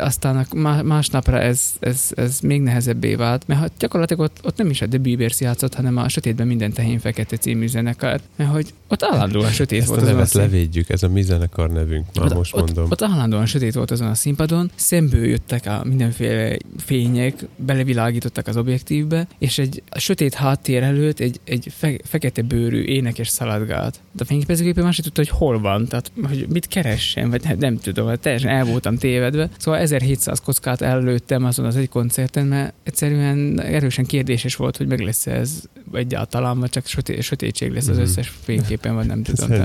Aztán 0.00 0.46
másnapra 0.84 1.40
ez, 1.40 1.62
ez, 1.80 2.10
ez 2.14 2.40
még 2.40 2.62
nehezebbé 2.62 3.14
vált, 3.14 3.46
mert 3.46 3.60
hát 3.60 3.72
gyakorlatilag 3.78 4.22
ott, 4.22 4.38
ott 4.42 4.56
nem 4.56 4.70
is 4.70 4.82
a 4.82 4.88
The 4.88 4.98
Beavers 4.98 5.40
játszott, 5.40 5.74
hanem 5.74 5.96
a 5.96 6.08
Sötétben 6.08 6.46
minden 6.46 6.72
tehén 6.72 6.98
fekete 6.98 7.36
című 7.36 7.66
zenekar, 7.66 8.20
mert 8.36 8.50
hogy 8.50 8.74
ott 8.88 9.02
állandóan 9.02 9.50
sötét 9.50 9.80
Ezt 9.80 9.88
volt. 9.88 10.00
Ezt 10.00 10.10
a 10.10 10.12
nevet 10.12 10.32
levédjük, 10.32 10.88
ez 10.88 11.02
a 11.02 11.08
mi 11.08 11.22
zenekar 11.22 11.70
nevünk, 11.70 12.06
már 12.14 12.26
ott, 12.26 12.34
most 12.34 12.56
mondom. 12.56 12.84
Ott, 12.84 12.90
ott 12.90 13.02
állandóan 13.02 13.46
sötét 13.46 13.74
volt 13.74 13.90
azon 13.90 14.08
a 14.08 14.14
színpadon, 14.14 14.70
szemből 14.74 15.26
jöttek 15.26 15.66
a 15.66 15.82
mindenféle 15.84 16.56
fények, 16.78 17.46
belevilágítottak 17.56 18.46
az 18.46 18.56
objektívbe, 18.56 19.26
és 19.38 19.58
egy 19.58 19.81
a 19.88 19.98
sötét 19.98 20.34
háttér 20.34 20.82
előtt 20.82 21.20
egy, 21.20 21.40
egy 21.44 21.66
fe, 21.76 21.98
fekete 22.04 22.42
bőrű 22.42 22.82
énekes 22.82 23.28
szaladgált. 23.28 24.00
De 24.12 24.22
a 24.22 24.26
fényképezőgépen 24.26 24.84
már 24.84 24.94
tudta, 24.94 25.20
hogy 25.20 25.28
hol 25.28 25.60
van, 25.60 25.86
tehát 25.86 26.12
hogy 26.28 26.46
mit 26.48 26.68
keressen, 26.68 27.30
vagy 27.30 27.42
nem, 27.44 27.56
nem 27.58 27.78
tudom, 27.78 28.08
hát 28.08 28.20
teljesen 28.20 28.50
el 28.50 28.64
voltam 28.64 28.96
tévedve. 28.96 29.48
Szóval 29.58 29.80
1700 29.80 30.40
kockát 30.40 30.80
előttem 30.80 31.44
azon 31.44 31.64
az 31.64 31.76
egy 31.76 31.88
koncerten, 31.88 32.46
mert 32.46 32.74
egyszerűen 32.82 33.60
erősen 33.60 34.04
kérdéses 34.04 34.56
volt, 34.56 34.76
hogy 34.76 34.86
meg 34.86 35.00
lesz 35.00 35.26
ez 35.26 35.62
egyáltalán, 35.92 36.58
vagy 36.58 36.70
csak 36.70 36.86
sötét, 36.86 37.22
sötétség 37.22 37.72
lesz 37.72 37.88
az 37.88 37.96
mhm. 37.96 38.04
összes 38.04 38.32
fényképen, 38.42 38.94
vagy 38.94 39.06
nem 39.06 39.22
tudom. 39.22 39.50
ez, 39.50 39.58
tehát, 39.58 39.64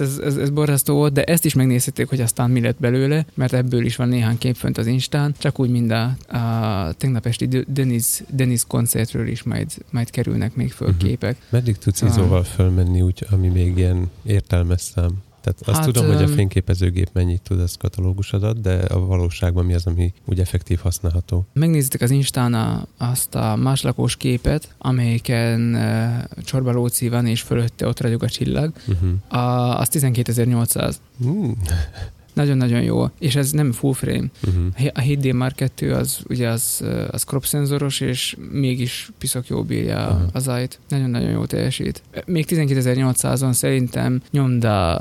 ez, 0.00 0.18
ez, 0.24 0.36
ez 0.36 0.50
borzasztó 0.50 0.94
volt, 0.94 1.12
de 1.12 1.24
ezt 1.24 1.44
is 1.44 1.54
megnézhették, 1.54 2.08
hogy 2.08 2.20
aztán 2.20 2.50
mi 2.50 2.60
lett 2.60 2.78
belőle, 2.78 3.26
mert 3.34 3.52
ebből 3.52 3.84
is 3.84 3.96
van 3.96 4.08
néhány 4.08 4.38
kép 4.38 4.56
fönt 4.56 4.78
az 4.78 4.86
Instán, 4.86 5.34
csak 5.38 5.58
úgy, 5.58 5.70
mint 5.70 5.90
a, 5.90 6.16
a 6.36 6.92
tegnap 6.92 7.26
esti 7.26 7.64
Denis, 7.68 8.04
Denis 8.30 8.64
koncertről 9.06 9.28
is 9.32 9.42
majd, 9.42 9.72
majd 9.90 10.10
kerülnek 10.10 10.54
még 10.54 10.72
föl 10.72 10.88
uh-huh. 10.88 11.08
képek. 11.08 11.36
Meddig 11.48 11.78
tudsz 11.78 11.96
szóval... 11.98 12.16
izóval 12.16 12.44
fölmenni, 12.44 13.00
úgy, 13.00 13.26
ami 13.30 13.48
még 13.48 13.76
ilyen 13.76 14.10
értelmes 14.22 14.80
szám? 14.80 15.24
Tehát 15.40 15.60
azt 15.64 15.76
hát, 15.76 15.86
tudom, 15.86 16.06
hogy 16.06 16.22
a 16.22 16.28
fényképezőgép 16.28 17.08
mennyit 17.12 17.42
tud, 17.42 17.60
az 17.60 17.76
katalógus 17.78 18.32
adat, 18.32 18.60
de 18.60 18.74
a 18.74 18.98
valóságban 18.98 19.64
mi 19.64 19.74
az, 19.74 19.86
ami 19.86 20.12
úgy 20.24 20.40
effektív 20.40 20.78
használható? 20.78 21.46
Megnézitek 21.52 22.00
az 22.00 22.10
Instán 22.10 22.54
a, 22.54 22.86
azt 22.98 23.34
a 23.34 23.56
máslakós 23.56 24.16
képet, 24.16 24.74
amelyiken 24.78 25.74
uh, 25.74 26.42
Csorba 26.44 26.72
Lóci 26.72 27.08
van, 27.08 27.26
és 27.26 27.40
fölötte 27.40 27.86
ott 27.86 28.00
ragyog 28.00 28.22
a 28.22 28.28
csillag. 28.28 28.72
Uh-huh. 28.88 29.40
A, 29.40 29.78
az 29.78 29.88
12800. 29.88 31.00
Uh. 31.18 31.50
Nagyon-nagyon 32.36 32.82
jó, 32.82 33.10
és 33.18 33.36
ez 33.36 33.50
nem 33.50 33.72
full 33.72 33.92
frame. 33.92 34.26
Uh-huh. 34.46 34.90
A 34.94 35.00
7D 35.00 35.34
Mark 35.34 35.54
2 35.54 35.94
az 35.94 36.18
ugye 36.28 36.48
az, 36.48 36.84
az 37.10 37.22
crop 37.22 37.46
szenzoros, 37.46 38.00
és 38.00 38.36
mégis 38.50 39.10
piszok 39.18 39.46
jó 39.46 39.62
bírja 39.62 40.08
uh-huh. 40.10 40.28
az 40.32 40.48
ait. 40.48 40.78
Nagyon-nagyon 40.88 41.30
jó 41.30 41.44
teljesít. 41.44 42.02
Még 42.26 42.44
19800-on 42.48 43.52
szerintem 43.52 44.22
nyomda, 44.30 44.98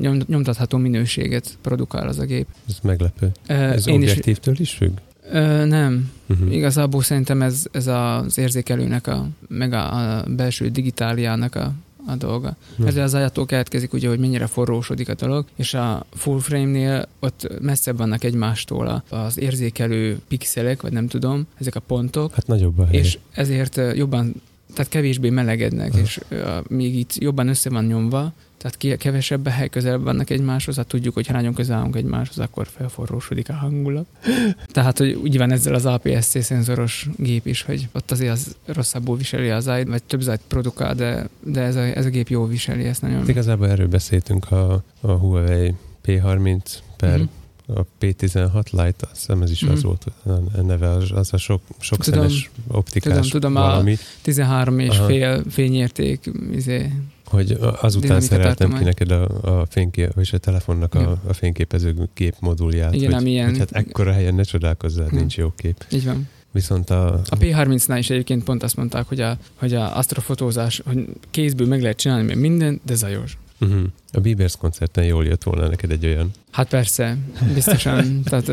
nyom, 0.00 0.18
nyomtatható 0.26 0.78
minőséget 0.78 1.58
produkál 1.62 2.08
az 2.08 2.18
a 2.18 2.24
gép. 2.24 2.46
Ez 2.68 2.78
meglepő. 2.82 3.32
Ez 3.46 3.86
Én 3.86 3.94
objektívtől 3.94 4.54
is, 4.54 4.60
is 4.60 4.72
függ? 4.72 4.96
Ö, 5.30 5.64
nem. 5.64 6.10
Uh-huh. 6.26 6.54
Igazából 6.54 7.02
szerintem 7.02 7.42
ez, 7.42 7.66
ez 7.72 7.86
az 7.86 8.38
érzékelőnek, 8.38 9.06
a, 9.06 9.28
meg 9.48 9.72
a, 9.72 10.16
a 10.18 10.24
belső 10.36 10.68
digitáliának 10.68 11.54
a 11.54 11.72
a 12.08 12.16
dolga. 12.16 12.56
Hmm. 12.76 12.86
Ezzel 12.86 13.02
az 13.02 13.14
ajától 13.14 13.46
keletkezik 13.46 13.92
ugye, 13.92 14.08
hogy 14.08 14.18
mennyire 14.18 14.46
forrósodik 14.46 15.08
a 15.08 15.14
dolog, 15.14 15.44
és 15.56 15.74
a 15.74 16.06
full 16.10 16.38
frame-nél 16.38 17.08
ott 17.20 17.60
messzebb 17.60 17.96
vannak 17.96 18.24
egymástól 18.24 19.02
az 19.08 19.38
érzékelő 19.38 20.20
pixelek, 20.28 20.82
vagy 20.82 20.92
nem 20.92 21.08
tudom, 21.08 21.46
ezek 21.54 21.74
a 21.74 21.80
pontok. 21.80 22.34
Hát 22.34 22.46
nagyobb 22.46 22.78
a 22.78 22.86
hely. 22.86 22.98
És 22.98 23.18
ezért 23.32 23.80
jobban 23.94 24.34
tehát 24.72 24.90
kevésbé 24.90 25.30
melegednek, 25.30 25.94
uh. 25.94 26.00
és 26.00 26.20
uh, 26.30 26.38
még 26.68 26.98
itt 26.98 27.14
jobban 27.14 27.48
össze 27.48 27.70
van 27.70 27.84
nyomva, 27.84 28.32
tehát 28.58 28.98
kevesebb 28.98 29.48
hely 29.48 29.68
közelebb 29.68 30.02
vannak 30.02 30.30
egymáshoz, 30.30 30.76
hát 30.76 30.86
tudjuk, 30.86 31.14
hogy 31.14 31.26
ha 31.26 31.32
nagyon 31.32 31.54
közel 31.54 31.76
állunk 31.76 31.96
egymáshoz, 31.96 32.38
akkor 32.38 32.66
felforrósodik 32.66 33.48
a 33.48 33.52
hangulat. 33.52 34.06
Tehát, 34.66 34.98
hogy 34.98 35.12
úgy 35.12 35.38
van 35.38 35.52
ezzel 35.52 35.74
az 35.74 35.86
APS-C 35.86 36.44
szenzoros 36.44 37.08
gép 37.16 37.46
is, 37.46 37.62
hogy 37.62 37.88
ott 37.92 38.10
azért 38.10 38.32
az 38.32 38.56
rosszabbul 38.66 39.16
viseli 39.16 39.50
az 39.50 39.64
zájt, 39.64 39.88
vagy 39.88 40.02
több 40.02 40.20
zájt 40.20 40.40
produkál, 40.48 40.94
de, 40.94 41.28
de 41.40 41.60
ez, 41.60 41.76
a, 41.76 41.80
ez 41.80 42.04
a 42.04 42.08
gép 42.08 42.28
jól 42.28 42.48
viseli 42.48 42.84
ezt 42.84 43.02
nagyon. 43.02 43.18
Hát 43.18 43.28
igazából 43.28 43.68
erről 43.68 43.88
beszéltünk 43.88 44.50
a, 44.50 44.82
a 45.00 45.10
Huawei 45.10 45.74
P30 46.04 46.60
per 46.96 47.16
mm-hmm 47.16 47.26
a 47.74 47.86
P16 48.00 48.70
Lite, 48.70 49.06
azt 49.10 49.16
hiszem 49.16 49.42
ez 49.42 49.50
is 49.50 49.64
mm. 49.64 49.68
az 49.68 49.82
volt 49.82 50.06
a 50.54 50.60
neve, 50.60 50.88
az, 50.88 51.10
az 51.14 51.32
a 51.32 51.36
sok, 51.36 51.60
sok 51.78 52.04
tudom, 52.04 52.26
optikás 52.68 53.12
tudom, 53.12 53.30
tudom, 53.30 53.52
valami. 53.52 53.92
a 53.92 53.96
13 54.22 54.78
és 54.78 54.98
Aha. 54.98 55.06
fél 55.06 55.42
fényérték 55.50 56.30
izé, 56.52 56.92
hogy 57.28 57.58
azután 57.80 58.20
szereltem 58.20 58.72
ki 58.72 58.84
neked 58.84 59.10
a, 59.10 59.28
a 59.60 59.66
fénykép, 59.66 60.14
vagy 60.14 60.28
a 60.32 60.38
telefonnak 60.38 60.94
a, 60.94 61.20
a 61.26 61.32
fényképező 61.32 62.08
gép 62.14 62.34
modulját, 62.40 62.94
Igen, 62.94 63.12
hogy, 63.12 63.26
ilyen... 63.26 63.48
hogy 63.48 63.58
hát 63.58 63.72
ekkora 63.72 64.12
helyen 64.12 64.34
ne 64.34 64.42
csodálkozzál, 64.42 65.08
hmm. 65.08 65.18
nincs 65.18 65.36
jó 65.36 65.52
kép. 65.56 65.84
Így 65.92 66.04
van. 66.04 66.28
Viszont 66.52 66.90
a... 66.90 67.12
A 67.14 67.36
P30-nál 67.36 67.96
is 67.98 68.10
egyébként 68.10 68.44
pont 68.44 68.62
azt 68.62 68.76
mondták, 68.76 69.06
hogy 69.06 69.20
a, 69.20 69.38
hogy 69.54 69.74
a 69.74 69.96
astrofotózás, 69.96 70.82
hogy 70.86 71.06
kézből 71.30 71.66
meg 71.66 71.82
lehet 71.82 71.96
csinálni 71.96 72.34
minden, 72.34 72.80
de 72.86 72.94
zajos. 72.94 73.38
Uh-huh. 73.60 73.82
A 74.12 74.20
Bieber's 74.20 74.54
koncerten 74.58 75.04
jól 75.04 75.24
jött 75.24 75.42
volna 75.42 75.68
neked 75.68 75.90
egy 75.90 76.06
olyan. 76.06 76.30
Hát 76.50 76.68
persze, 76.68 77.16
biztosan. 77.54 78.20
Tehát 78.30 78.52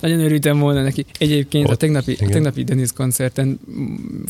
nagyon 0.00 0.20
örültem 0.20 0.58
volna 0.58 0.82
neki. 0.82 1.04
Egyébként 1.18 1.66
Ott, 1.66 1.72
a 1.72 1.76
tegnapi, 1.76 2.16
a 2.20 2.28
tegnapi 2.28 2.64
Denis 2.64 2.92
koncerten 2.92 3.60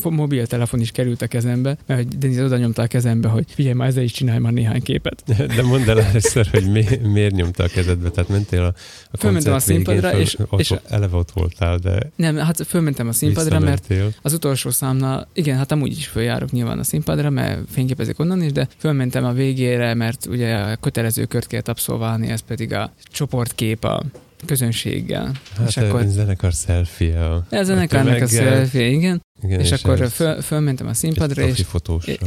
mobiltelefon 0.03 0.79
is 0.79 0.91
került 0.91 1.21
a 1.21 1.27
kezembe, 1.27 1.77
mert 1.85 2.03
hogy 2.03 2.17
Denis 2.17 2.37
oda 2.37 2.57
nyomta 2.57 2.81
a 2.81 2.87
kezembe, 2.87 3.27
hogy 3.27 3.45
figyelj 3.47 3.73
már, 3.73 3.87
ezzel 3.87 4.03
is 4.03 4.11
csinálj 4.11 4.39
már 4.39 4.53
néhány 4.53 4.81
képet. 4.81 5.23
De 5.55 5.61
mondd 5.61 5.89
el 5.89 6.01
először, 6.01 6.47
hogy 6.47 6.71
mi, 6.71 6.85
miért 7.03 7.35
nyomta 7.35 7.63
a 7.63 7.67
kezedbe, 7.67 8.09
tehát 8.09 8.29
mentél 8.29 8.63
a, 8.63 8.73
a 9.11 9.17
Fölmentem 9.17 9.53
a 9.53 9.59
színpadra, 9.59 10.09
föl, 10.09 10.19
és, 10.19 10.37
ott, 10.49 10.59
és... 10.59 10.73
Eleve 10.89 11.17
ott 11.17 11.31
voltál, 11.31 11.77
de... 11.77 11.99
Nem, 12.15 12.37
hát 12.37 12.61
fölmentem 12.67 13.07
a 13.07 13.11
színpadra, 13.11 13.59
mert 13.59 13.93
az 14.21 14.33
utolsó 14.33 14.69
számnál, 14.69 15.27
igen, 15.33 15.57
hát 15.57 15.71
amúgy 15.71 15.91
is 15.91 16.07
följárok 16.07 16.51
nyilván 16.51 16.79
a 16.79 16.83
színpadra, 16.83 17.29
mert 17.29 17.59
fényképezik 17.71 18.19
onnan 18.19 18.41
is, 18.41 18.51
de 18.51 18.67
fölmentem 18.77 19.25
a 19.25 19.31
végére, 19.31 19.93
mert 19.93 20.25
ugye 20.25 20.64
kötelező 20.79 21.25
kört 21.25 21.47
kell 21.47 21.61
abszolválni, 21.65 22.29
ez 22.29 22.41
pedig 22.41 22.73
a 22.73 22.91
csoportkép 23.11 23.83
a 23.83 24.03
közönséggel. 24.45 25.31
Hát 25.57 25.67
és 25.67 25.77
akkor, 25.77 26.03
zenekar 26.05 26.51
selfie 26.51 27.25
a, 27.25 27.45
a 27.49 27.63
zenekarnak 27.63 28.21
a 28.21 28.27
selfie, 28.27 28.87
igen. 28.87 29.21
Igen, 29.43 29.59
és, 29.59 29.71
és 29.71 29.83
akkor 29.83 30.09
föl, 30.09 30.41
fölmentem 30.41 30.87
a 30.87 30.93
színpadra, 30.93 31.47
és, 31.47 31.65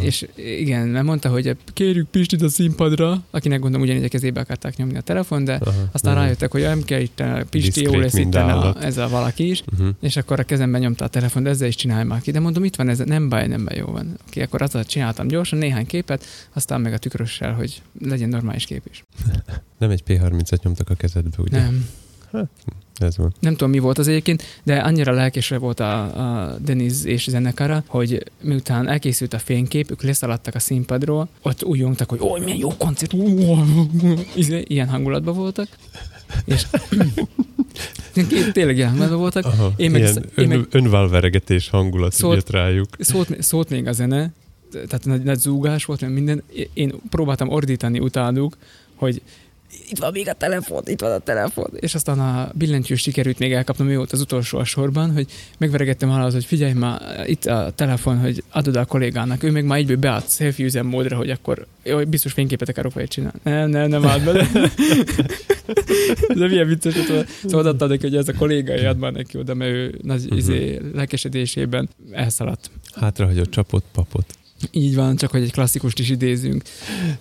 és 0.01 0.27
igen, 0.37 0.89
mert 0.89 1.05
mondta, 1.05 1.29
hogy 1.29 1.57
kérjük 1.73 2.09
Pistit 2.09 2.43
a 2.43 2.49
színpadra, 2.49 3.23
akinek 3.31 3.61
gondolom 3.61 3.87
ugyanígy 3.87 4.05
a 4.05 4.09
kezébe 4.09 4.41
akarták 4.41 4.77
nyomni 4.77 4.97
a 4.97 5.01
telefon, 5.01 5.45
de 5.45 5.55
Aha, 5.55 5.89
aztán 5.93 6.13
aha. 6.13 6.23
rájöttek, 6.23 6.51
hogy 6.51 6.61
nem 6.61 6.83
kell 6.83 7.01
itt 7.01 7.23
Pisti, 7.51 7.83
jó 7.83 7.99
lesz 7.99 8.15
itt 8.15 8.35
a, 8.35 8.77
ez 8.81 8.97
a 8.97 9.09
valaki 9.09 9.51
is, 9.51 9.63
uh-huh. 9.73 9.89
és 10.01 10.17
akkor 10.17 10.41
a 10.41 10.43
kezemben 10.43 10.81
nyomta 10.81 11.05
a 11.05 11.09
telefon, 11.09 11.43
de 11.43 11.51
ezzel 11.51 11.69
is 11.69 11.75
csinálj 11.75 12.05
már 12.05 12.21
ki. 12.21 12.31
De 12.31 12.41
mondom, 12.41 12.65
itt 12.65 12.77
van 12.77 12.89
ez, 12.89 12.99
nem 12.99 13.29
baj, 13.29 13.47
nem 13.47 13.65
baj, 13.65 13.77
jó 13.77 13.87
van. 13.87 14.19
Oké, 14.27 14.43
akkor 14.43 14.63
azzal 14.63 14.85
csináltam 14.85 15.29
gyorsan 15.29 15.59
néhány 15.59 15.87
képet, 15.87 16.25
aztán 16.53 16.81
meg 16.81 16.93
a 16.93 16.99
tükrössel, 16.99 17.53
hogy 17.53 17.83
legyen 18.01 18.29
normális 18.29 18.65
kép 18.65 18.83
is. 18.91 19.05
nem 19.79 19.91
egy 19.91 20.03
P30-et 20.07 20.63
nyomtak 20.63 20.91
a 20.91 20.95
kezedbe, 20.95 21.37
ugye? 21.43 21.61
Nem. 21.61 21.89
Hát, 22.33 22.49
ez 22.99 23.17
van. 23.17 23.35
Nem 23.41 23.53
tudom, 23.53 23.71
mi 23.71 23.79
volt 23.79 23.99
az 23.99 24.09
egyébként, 24.09 24.43
de 24.63 24.77
annyira 24.77 25.13
lelkesre 25.13 25.59
volt 25.59 25.81
a, 25.81 26.03
a 26.03 26.57
Deniz 26.59 27.05
és 27.05 27.29
zenekara, 27.29 27.85
hogy 27.87 28.25
miután 28.41 28.89
elkészült 28.89 29.35
a 29.35 29.39
fénykép, 29.39 29.91
ők 29.91 30.03
leszaladtak 30.03 30.55
a 30.55 30.59
színpadról, 30.59 31.29
ott 31.43 31.65
újjongtak, 31.65 32.09
hogy 32.09 32.21
ó, 32.21 32.37
milyen 32.37 32.59
jó 32.59 32.77
koncert, 32.77 33.15
izé, 34.35 34.65
ilyen 34.67 34.89
hangulatban 34.89 35.35
voltak, 35.35 35.69
és 36.45 36.67
tényleg 38.53 38.77
ilyen 38.77 38.89
hangulatban 38.89 39.19
voltak. 39.19 39.45
Aha, 39.45 39.73
én 39.77 39.91
meg, 39.91 40.01
ilyen 40.01 40.25
én 40.37 40.49
meg, 40.49 40.67
önvalveregetés 40.71 41.69
hangulat 41.69 42.13
szólt, 42.13 42.35
jött 42.35 42.51
rájuk. 42.51 42.89
Szólt, 42.99 43.43
szólt 43.43 43.71
még 43.71 43.87
a 43.87 43.93
zene, 43.93 44.33
tehát 44.71 45.05
nagy, 45.05 45.23
nagy 45.23 45.39
zúgás 45.39 45.85
volt, 45.85 46.01
mert 46.01 46.13
minden. 46.13 46.43
Én 46.73 46.95
próbáltam 47.11 47.49
ordítani 47.49 47.99
utánuk, 47.99 48.57
hogy 48.95 49.23
itt 49.91 49.99
van 49.99 50.13
még 50.13 50.29
a 50.29 50.33
telefon, 50.33 50.83
itt 50.87 51.01
van 51.01 51.13
a 51.13 51.19
telefon. 51.19 51.71
És 51.81 51.95
aztán 51.95 52.19
a 52.19 52.51
billentyűs 52.55 53.01
sikerült 53.01 53.39
még 53.39 53.53
elkapnom, 53.53 53.89
ő 53.89 53.97
volt 53.97 54.13
az 54.13 54.21
utolsó 54.21 54.59
a 54.59 54.65
sorban, 54.65 55.13
hogy 55.13 55.27
megveregettem 55.59 56.11
az, 56.11 56.33
hogy 56.33 56.45
figyelj 56.45 56.73
már, 56.73 57.29
itt 57.29 57.45
a 57.45 57.73
telefon, 57.75 58.19
hogy 58.19 58.43
adod 58.51 58.77
a 58.77 58.85
kollégának. 58.85 59.43
Ő 59.43 59.51
még 59.51 59.65
már 59.65 59.79
egyből 59.79 59.97
beállt 59.97 60.31
selfie 60.31 60.67
üzemmódra, 60.67 61.17
hogy 61.17 61.31
akkor 61.31 61.67
jó, 61.83 62.05
biztos 62.05 62.33
fényképet 62.33 62.69
akarok 62.69 62.95
vele 62.95 63.07
csinálni. 63.07 63.39
Nem, 63.43 63.71
nem, 63.71 63.89
nem 63.89 64.07
állt 64.07 64.25
bele. 64.25 64.47
De 66.39 66.47
milyen 66.49 66.67
vicces, 66.67 66.95
hogy 66.95 67.27
szóval 67.45 67.67
adta 67.67 67.87
neki, 67.87 68.03
hogy 68.03 68.17
ez 68.17 68.29
a 68.29 68.33
kolléga 68.33 68.89
ad 68.89 68.99
már 68.99 69.13
neki 69.13 69.39
oda, 69.39 69.55
mert 69.55 69.71
ő 69.71 69.99
nagy 70.03 70.23
uh-huh. 70.23 70.39
izé, 70.39 70.81
lelkesedésében 70.95 71.89
elszaladt. 72.13 72.71
Hátrahagyott 72.95 73.51
csapott 73.51 73.85
papot. 73.93 74.38
Így 74.71 74.95
van, 74.95 75.17
csak 75.17 75.31
hogy 75.31 75.43
egy 75.43 75.53
klasszikust 75.53 75.99
is 75.99 76.11
idézünk. 76.11 76.63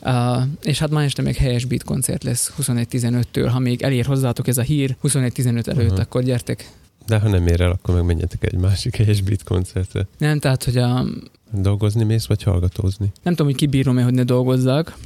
Uh, 0.01 0.43
és 0.63 0.79
hát 0.79 0.89
ma 0.89 1.03
este 1.03 1.21
meg 1.21 1.35
helyes 1.35 1.65
beat 1.65 1.83
koncert 1.83 2.23
lesz 2.23 2.53
21.15-től. 2.61 3.49
Ha 3.51 3.59
még 3.59 3.81
elér 3.81 4.05
hozzátok 4.05 4.47
ez 4.47 4.57
a 4.57 4.61
hír 4.61 4.95
21.15 5.03 5.67
előtt, 5.67 5.67
uh-huh. 5.67 5.99
akkor 5.99 6.23
gyertek. 6.23 6.71
De 7.05 7.19
ha 7.19 7.29
nem 7.29 7.47
ér 7.47 7.61
el, 7.61 7.71
akkor 7.71 7.95
meg 7.95 8.05
menjetek 8.05 8.43
egy 8.43 8.59
másik 8.59 8.95
helyes 8.95 9.21
beat 9.21 9.43
koncertre. 9.43 10.07
Nem, 10.17 10.39
tehát, 10.39 10.63
hogy 10.63 10.77
a... 10.77 11.05
Dolgozni 11.51 12.03
mész, 12.03 12.25
vagy 12.25 12.43
hallgatózni? 12.43 13.11
Nem 13.23 13.33
tudom, 13.33 13.51
hogy 13.51 13.59
kibírom-e, 13.59 14.03
hogy 14.03 14.13
ne 14.13 14.23
dolgozzak. 14.23 14.97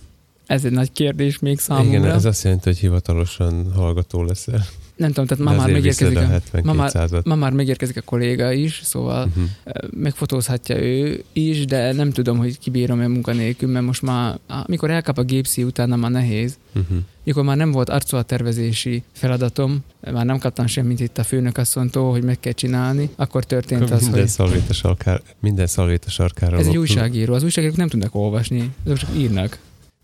Ez 0.46 0.66
egy 0.66 0.72
nagy 0.72 0.92
kérdés 0.92 1.40
még 1.40 1.60
számomra. 1.60 1.98
Igen, 1.98 2.06
ez 2.06 2.26
azt 2.26 2.44
jelenti, 2.44 2.70
hogy 2.70 2.78
hivatalosan 2.78 3.74
hallgató 3.74 4.24
leszel. 4.24 4.66
Nem 5.02 5.12
tudom, 5.12 5.26
tehát 5.26 5.44
ma 5.44 5.54
már 5.54 5.72
megérkezik 5.72 6.18
a, 6.18 6.42
ma 6.64 6.74
már, 6.74 7.10
ma 7.24 7.36
már 7.36 7.52
megérkezik 7.52 7.98
a 7.98 8.02
kolléga 8.02 8.52
is, 8.52 8.82
szóval 8.84 9.26
uh-huh. 9.26 9.44
megfotózhatja 9.90 10.82
ő 10.82 11.24
is, 11.34 11.66
de 11.66 11.94
nem 11.94 12.12
tudom, 12.12 12.38
hogy 12.38 12.60
kibírom-e 12.60 13.08
munkanélkül, 13.08 13.70
mert 13.70 13.86
most 13.86 14.02
már, 14.02 14.40
amikor 14.48 14.92
elkap 14.92 15.18
a 15.18 15.24
gépszi, 15.24 15.64
utána 15.64 15.96
már 15.96 16.12
nehéz. 16.12 16.58
Uh-huh. 16.76 16.98
Mikor 17.24 17.44
már 17.44 17.58
nem 17.58 17.72
volt 17.72 18.06
tervezési 18.26 19.04
feladatom, 19.12 19.80
már 20.12 20.26
nem 20.26 20.40
kaptam 20.40 20.68
semmit 20.68 21.00
itt 21.00 21.18
a 21.18 21.24
főnökasszonytól, 21.24 22.12
hogy 22.12 22.24
meg 22.24 22.40
kell 22.40 22.54
csinálni, 22.54 23.10
akkor 23.16 23.44
történt 23.44 23.82
akkor 23.82 23.94
az, 23.94 24.02
minden 24.02 24.20
hogy... 24.20 24.30
Szalvéta 24.30 24.74
sarkár, 24.74 25.22
minden 25.40 25.68
szalvéta 25.68 26.10
sarkára. 26.10 26.58
Ez 26.58 26.68
egy 26.68 26.78
újságíró. 26.78 27.34
Az 27.34 27.44
újságírók 27.44 27.76
nem 27.76 27.88
tudnak 27.88 28.16
olvasni, 28.16 28.74
azok 28.86 28.98
csak 28.98 29.10
írnak 29.18 29.60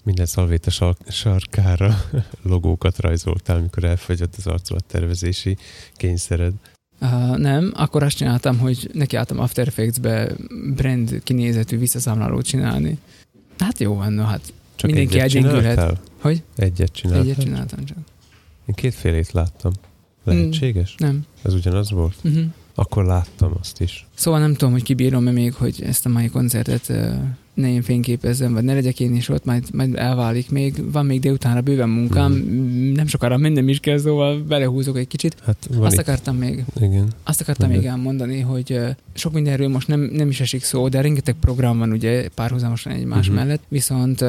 minden 0.07 0.25
szalvéta 0.25 0.95
sarkára 1.07 1.97
logókat 2.51 2.99
rajzoltál, 2.99 3.57
amikor 3.57 3.83
elfogyott 3.83 4.35
az 4.37 4.47
arculattervezési 4.47 5.57
kényszered. 5.93 6.53
Uh, 7.01 7.37
nem, 7.37 7.71
akkor 7.75 8.03
azt 8.03 8.17
csináltam, 8.17 8.57
hogy 8.57 8.89
nekiálltam 8.93 9.39
After 9.39 9.67
Effects-be 9.67 10.31
brand 10.75 11.21
kinézetű 11.23 11.77
visszaszámlálót 11.77 12.45
csinálni. 12.45 12.97
Hát 13.57 13.79
jó 13.79 13.95
van, 13.95 14.13
no, 14.13 14.23
hát 14.23 14.53
csak 14.75 14.89
mindenki 14.91 15.19
elgyengülhet. 15.19 15.99
Hogy? 16.17 16.43
Egyet 16.55 16.91
csináltam. 16.91 17.27
Egyet 17.27 17.39
csináltam 17.39 17.85
csak. 17.85 17.97
Én 18.65 18.75
kétfélét 18.75 19.31
láttam. 19.31 19.71
Lehetséges? 20.23 20.95
Mm, 21.03 21.07
nem. 21.07 21.25
Ez 21.41 21.53
ugyanaz 21.53 21.91
volt? 21.91 22.15
Uh-huh. 22.23 22.45
Akkor 22.79 23.05
láttam 23.05 23.51
azt 23.59 23.81
is. 23.81 24.07
Szóval 24.15 24.39
nem 24.39 24.53
tudom, 24.53 24.71
hogy 24.71 24.83
kibírom-e 24.83 25.31
még, 25.31 25.53
hogy 25.53 25.81
ezt 25.85 26.05
a 26.05 26.09
mai 26.09 26.27
koncertet 26.29 26.93
ne 27.53 27.71
én 27.71 27.81
fényképezzem, 27.81 28.53
vagy 28.53 28.63
ne 28.63 28.73
legyek 28.73 28.99
én 28.99 29.15
is 29.15 29.29
ott, 29.29 29.45
majd, 29.45 29.63
majd 29.73 29.95
elválik 29.95 30.51
még, 30.51 30.91
van 30.91 31.05
még 31.05 31.19
délutánra 31.19 31.61
bőven 31.61 31.89
munkám, 31.89 32.31
mm. 32.31 32.91
nem 32.93 33.07
sokára 33.07 33.37
mennem 33.37 33.69
is 33.69 33.79
kell, 33.79 33.97
szóval 33.97 34.43
belehúzok 34.47 34.97
egy 34.97 35.07
kicsit. 35.07 35.35
Hát 35.45 35.69
azt 35.79 35.93
itt. 35.93 35.99
akartam 35.99 36.35
még, 36.35 36.63
Igen. 36.79 37.07
azt 37.23 37.41
akartam 37.41 37.69
még 37.69 37.85
elmondani, 37.85 38.39
hogy 38.39 38.79
sok 39.13 39.33
mindenről 39.33 39.67
most 39.67 39.87
nem, 39.87 39.99
nem 39.99 40.29
is 40.29 40.39
esik 40.39 40.63
szó, 40.63 40.87
de 40.87 41.01
rengeteg 41.01 41.35
program 41.39 41.77
van 41.77 41.91
ugye 41.91 42.27
párhuzamosan 42.35 42.91
egymás 42.91 43.27
uh-huh. 43.27 43.35
mellett, 43.35 43.61
viszont 43.67 44.25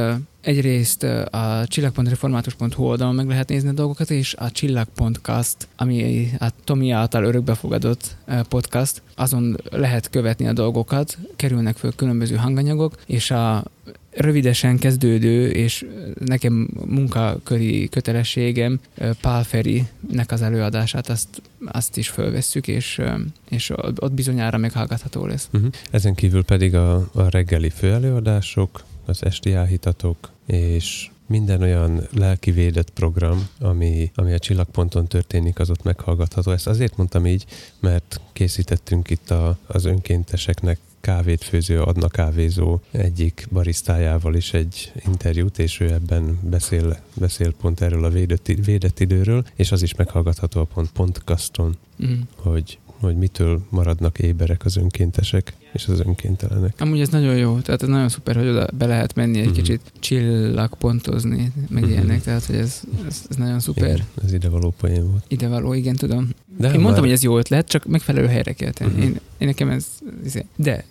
Egyrészt 0.48 1.02
a 1.30 1.64
csillag.református.hu 1.66 2.84
oldalon 2.84 3.14
meg 3.14 3.26
lehet 3.26 3.48
nézni 3.48 3.68
a 3.68 3.72
dolgokat, 3.72 4.10
és 4.10 4.34
a 4.34 4.50
csillag.cast, 4.50 5.68
ami 5.76 6.30
a 6.38 6.46
Tomi 6.64 6.90
által 6.90 7.24
örökbefogadott 7.24 8.16
podcast, 8.48 9.02
azon 9.14 9.56
lehet 9.70 10.10
követni 10.10 10.46
a 10.46 10.52
dolgokat, 10.52 11.18
kerülnek 11.36 11.76
föl 11.76 11.94
különböző 11.94 12.36
hanganyagok, 12.36 12.94
és 13.06 13.30
a 13.30 13.64
rövidesen 14.10 14.78
kezdődő, 14.78 15.50
és 15.50 15.86
nekem 16.24 16.68
munkaköri 16.86 17.88
kötelességem 17.88 18.80
Pál 19.20 19.44
Ferinek 19.44 20.30
az 20.30 20.42
előadását, 20.42 21.08
azt, 21.08 21.42
azt 21.66 21.96
is 21.96 22.08
fölvesszük, 22.08 22.68
és, 22.68 23.00
és 23.48 23.72
ott 23.76 24.12
bizonyára 24.12 24.58
meghallgatható 24.58 25.26
lesz. 25.26 25.48
Uh-huh. 25.52 25.70
Ezen 25.90 26.14
kívül 26.14 26.44
pedig 26.44 26.74
a, 26.74 26.94
a 26.96 27.28
reggeli 27.30 27.70
főelőadások, 27.70 28.84
az 29.08 29.24
esti 29.24 29.52
áhítatok, 29.52 30.30
és 30.46 31.10
minden 31.26 31.62
olyan 31.62 32.06
lelki 32.14 32.50
védett 32.50 32.90
program, 32.90 33.48
ami, 33.60 34.10
ami 34.14 34.32
a 34.32 34.38
csillagponton 34.38 35.06
történik, 35.06 35.58
az 35.58 35.70
ott 35.70 35.82
meghallgatható. 35.82 36.50
Ezt 36.50 36.66
azért 36.66 36.96
mondtam 36.96 37.26
így, 37.26 37.44
mert 37.80 38.20
készítettünk 38.32 39.10
itt 39.10 39.30
a, 39.30 39.58
az 39.66 39.84
önkénteseknek 39.84 40.78
kávét 41.00 41.44
főző 41.44 41.82
Adna 41.82 42.08
kávézó 42.08 42.78
egyik 42.90 43.46
barisztájával 43.50 44.34
is 44.34 44.52
egy 44.52 44.92
interjút, 45.06 45.58
és 45.58 45.80
ő 45.80 45.92
ebben 45.92 46.38
beszél, 46.42 46.98
beszél 47.14 47.52
pont 47.52 47.80
erről 47.80 48.04
a 48.04 48.10
védett, 48.10 48.46
védett 48.64 49.00
időről, 49.00 49.44
és 49.54 49.72
az 49.72 49.82
is 49.82 49.94
meghallgatható 49.94 50.60
a 50.60 50.64
pont 50.64 50.90
podcaston, 50.90 51.76
mm. 52.04 52.20
hogy 52.36 52.78
hogy 53.00 53.16
mitől 53.16 53.62
maradnak 53.68 54.18
éberek 54.18 54.64
az 54.64 54.76
önkéntesek 54.76 55.54
és 55.72 55.86
az 55.86 56.00
önkéntelenek. 56.00 56.74
Amúgy 56.78 57.00
ez 57.00 57.08
nagyon 57.08 57.36
jó, 57.36 57.58
tehát 57.58 57.82
ez 57.82 57.88
nagyon 57.88 58.08
szuper, 58.08 58.36
hogy 58.36 58.48
oda 58.48 58.66
be 58.78 58.86
lehet 58.86 59.14
menni 59.14 59.38
egy 59.38 59.46
uh-huh. 59.46 59.56
kicsit 59.56 59.80
csillagpontozni, 59.98 61.52
meg 61.68 61.82
uh-huh. 61.82 61.90
ilyenek, 61.90 62.22
tehát 62.22 62.44
hogy 62.44 62.56
ez, 62.56 62.80
ez, 63.06 63.22
ez 63.30 63.36
nagyon 63.36 63.60
szuper. 63.60 63.88
Igen, 63.88 64.06
ez 64.24 64.32
idevaló 64.32 64.74
poén 64.80 65.10
volt. 65.10 65.24
Idevaló, 65.28 65.72
igen, 65.72 65.96
tudom. 65.96 66.28
De 66.56 66.66
én 66.66 66.72
már... 66.72 66.82
mondtam, 66.82 67.04
hogy 67.04 67.12
ez 67.12 67.22
jó 67.22 67.38
ötlet, 67.38 67.68
csak 67.68 67.86
megfelelő 67.86 68.26
helyre 68.26 68.52
kell 68.52 68.70
tenni. 68.70 68.90
Uh-huh. 68.90 69.04
Én, 69.04 69.20
én 69.38 69.46
nekem 69.46 69.68
ez, 69.68 69.86
izé- 70.24 70.46
de 70.56 70.84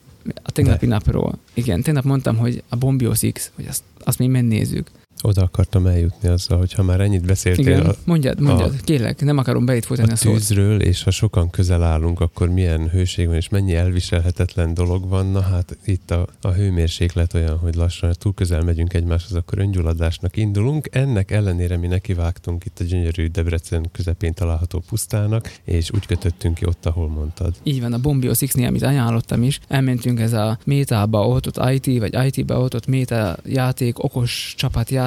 a 0.43 0.51
tegnapi 0.51 0.85
De. 0.85 0.91
napról, 0.91 1.37
igen, 1.53 1.81
tegnap 1.81 2.03
mondtam, 2.03 2.37
hogy 2.37 2.63
a 2.69 2.75
Bombios 2.75 3.19
X, 3.33 3.51
hogy 3.55 3.65
azt, 3.67 3.83
azt 4.03 4.19
mi 4.19 4.27
megnézzük. 4.27 4.89
Oda 5.21 5.41
akartam 5.41 5.85
eljutni 5.85 6.29
azzal, 6.29 6.57
hogy 6.57 6.73
ha 6.73 6.83
már 6.83 6.99
ennyit 6.99 7.25
beszéltél. 7.25 7.65
Igen, 7.65 7.85
a, 7.85 7.95
mondjad, 8.05 8.39
mondjad, 8.39 8.73
a, 8.79 8.83
kérlek, 8.83 9.21
nem 9.21 9.37
akarom 9.37 9.65
beít 9.65 9.85
folytani 9.85 10.09
a, 10.09 10.13
a 10.13 10.17
tűzről, 10.17 10.81
és 10.81 11.03
ha 11.03 11.11
sokan 11.11 11.49
közel 11.49 11.83
állunk, 11.83 12.19
akkor 12.19 12.49
milyen 12.49 12.89
hőség 12.89 13.27
van, 13.27 13.35
és 13.35 13.49
mennyi 13.49 13.75
elviselhetetlen 13.75 14.73
dolog 14.73 15.09
van. 15.09 15.25
Na 15.31 15.41
hát 15.41 15.77
itt 15.85 16.11
a, 16.11 16.27
a 16.41 16.51
hőmérséklet 16.51 17.33
olyan, 17.33 17.57
hogy 17.57 17.75
lassan 17.75 18.13
túl 18.19 18.33
közel 18.33 18.61
megyünk 18.61 18.93
egymáshoz, 18.93 19.33
akkor 19.37 19.59
öngyulladásnak 19.59 20.37
indulunk. 20.37 20.87
Ennek 20.91 21.31
ellenére 21.31 21.77
mi 21.77 21.87
nekivágtunk 21.87 22.65
itt 22.65 22.79
a 22.79 22.83
gyönyörű 22.83 23.27
Debrecen 23.27 23.89
közepén 23.91 24.33
található 24.33 24.83
pusztának, 24.89 25.51
és 25.63 25.91
úgy 25.93 26.05
kötöttünk 26.05 26.55
ki 26.55 26.65
ott, 26.65 26.85
ahol 26.85 27.07
mondtad. 27.07 27.53
Így 27.63 27.81
van, 27.81 27.93
a 27.93 27.97
Bombios 27.97 28.39
x 28.39 28.55
amit 28.55 28.83
ajánlottam 28.83 29.43
is, 29.43 29.59
elmentünk 29.67 30.19
ez 30.19 30.33
a 30.33 30.59
métába 30.65 31.27
ott 31.27 31.59
IT, 31.71 31.99
vagy 31.99 32.17
IT-be 32.25 32.55
ott 32.55 32.87
méta 32.87 33.37
játék, 33.45 34.03
okos 34.03 34.53
csapatjáték, 34.57 35.05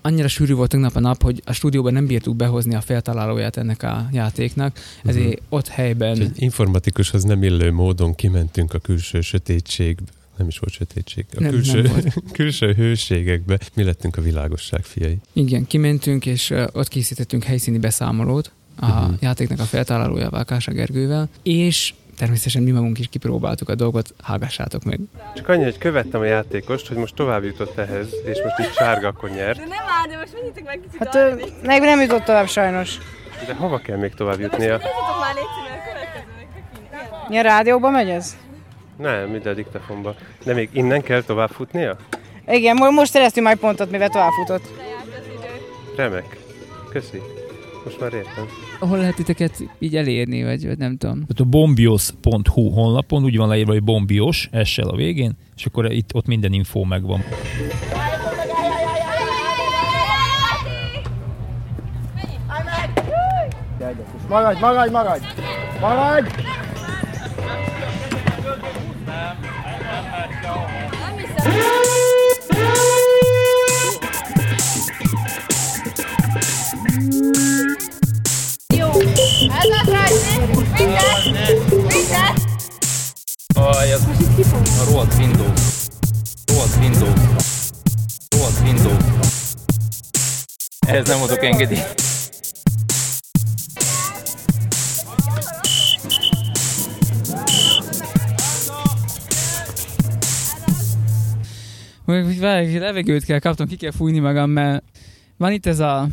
Annyira 0.00 0.28
sűrű 0.28 0.54
volt 0.54 0.70
tegnap 0.70 0.96
a 0.96 1.00
nap, 1.00 1.22
hogy 1.22 1.42
a 1.44 1.52
stúdióban 1.52 1.92
nem 1.92 2.06
bírtuk 2.06 2.36
behozni 2.36 2.74
a 2.74 2.80
feltalálóját 2.80 3.56
ennek 3.56 3.82
a 3.82 4.08
játéknak, 4.12 4.78
ezért 5.04 5.26
uh-huh. 5.26 5.42
ott 5.48 5.68
helyben... 5.68 6.20
Egy 6.20 6.42
informatikushoz 6.42 7.22
nem 7.22 7.42
illő 7.42 7.72
módon 7.72 8.14
kimentünk 8.14 8.74
a 8.74 8.78
külső 8.78 9.20
sötétségbe 9.20 10.10
nem 10.40 10.48
is 10.48 10.58
volt 10.58 10.72
sötétség. 10.72 11.26
A 11.36 11.40
nem, 11.40 11.50
külső, 11.50 11.82
nem 11.82 11.92
volt. 11.92 12.14
külső 12.32 12.72
hőségekbe 12.72 13.58
mi 13.74 13.82
lettünk 13.82 14.16
a 14.16 14.22
világosság 14.22 14.84
fiai. 14.84 15.18
Igen, 15.32 15.66
kimentünk, 15.66 16.26
és 16.26 16.54
ott 16.72 16.88
készítettünk 16.88 17.44
helyszíni 17.44 17.78
beszámolót 17.78 18.52
a 18.76 18.86
uh-huh. 18.86 19.14
játéknak 19.20 19.58
a 19.58 19.64
feltalálójával, 19.64 20.44
Kása 20.44 20.72
Gergővel, 20.72 21.28
és 21.42 21.94
természetesen 22.20 22.62
mi 22.62 22.70
magunk 22.70 22.98
is 22.98 23.08
kipróbáltuk 23.08 23.68
a 23.68 23.74
dolgot, 23.74 24.14
hallgassátok 24.22 24.84
meg. 24.84 24.98
Csak 25.34 25.48
annyi, 25.48 25.62
hogy 25.62 25.78
követtem 25.78 26.20
a 26.20 26.24
játékost, 26.24 26.88
hogy 26.88 26.96
most 26.96 27.14
tovább 27.14 27.44
jutott 27.44 27.78
ehhez, 27.78 28.08
és 28.24 28.40
most 28.42 28.58
itt 28.58 28.74
sárga 28.74 29.08
akkor 29.08 29.30
nyert. 29.30 29.58
De 29.58 29.64
nem 29.64 29.84
áll, 30.00 30.08
de 30.08 30.16
most 30.16 30.32
menjetek 30.32 30.64
meg 30.64 30.80
kicsit 30.80 30.98
Hát 30.98 31.14
ő, 31.14 31.44
meg 31.62 31.80
nem 31.80 32.00
jutott 32.00 32.24
tovább 32.24 32.48
sajnos. 32.48 32.98
De 33.46 33.54
hova 33.54 33.78
kell 33.78 33.96
még 33.96 34.14
tovább 34.14 34.40
jutnia? 34.40 34.78
De 34.78 34.84
most 34.84 35.20
már 35.20 35.34
légy 37.28 37.38
a 37.38 37.42
rádióba 37.42 37.90
megy 37.90 38.08
ez? 38.08 38.36
Nem, 38.96 39.34
ide 39.34 39.50
a 39.50 39.54
diktafonba. 39.54 40.14
De 40.44 40.54
még 40.54 40.68
innen 40.72 41.02
kell 41.02 41.22
tovább 41.22 41.50
futnia? 41.50 41.96
Igen, 42.48 42.76
most 42.76 43.10
szereztünk 43.12 43.46
majd 43.46 43.58
pontot, 43.58 43.90
mivel 43.90 44.08
tovább 44.08 44.30
futott. 44.30 44.70
Remek. 45.96 46.38
Köszi. 46.90 47.22
Most 47.84 48.00
már 48.00 48.12
értem. 48.12 48.44
Hol 48.78 48.98
lehet 48.98 49.14
titeket 49.14 49.62
így 49.78 49.96
elérni, 49.96 50.42
vagy, 50.42 50.66
vagy 50.66 50.78
nem 50.78 50.96
tudom? 50.96 51.14
Tehát 51.14 51.40
a 51.40 51.44
bombios.hu 51.44 52.70
honlapon 52.70 53.24
úgy 53.24 53.36
van 53.36 53.48
leírva, 53.48 53.72
hogy 53.72 53.82
bombios, 53.82 54.48
essel 54.52 54.88
a 54.88 54.96
végén, 54.96 55.32
és 55.56 55.66
akkor 55.66 55.92
itt 55.92 56.14
ott 56.14 56.26
minden 56.26 56.52
info 56.52 56.84
megvan. 56.84 57.24
Maradj, 64.28 64.60
maradj, 64.60 64.90
maradj! 64.90 65.24
Maradj! 65.80 66.49
Windows. 85.20 85.88
Rohadt 86.46 86.76
Windows. 86.80 87.20
Rohadt 88.30 88.60
Windows. 88.62 89.04
Ehhez 90.86 91.08
nem 91.08 91.22
adok 91.22 91.42
engedélyt. 91.42 91.94
levegőt 102.78 103.24
kell 103.24 103.38
kaptam, 103.38 103.66
ki 103.66 103.76
kell 103.76 103.90
fújni 103.90 104.18
magam, 104.18 104.50
mert 104.50 104.84
van 105.36 105.52
itt 105.52 105.66
ez 105.66 105.78
a 105.78 106.08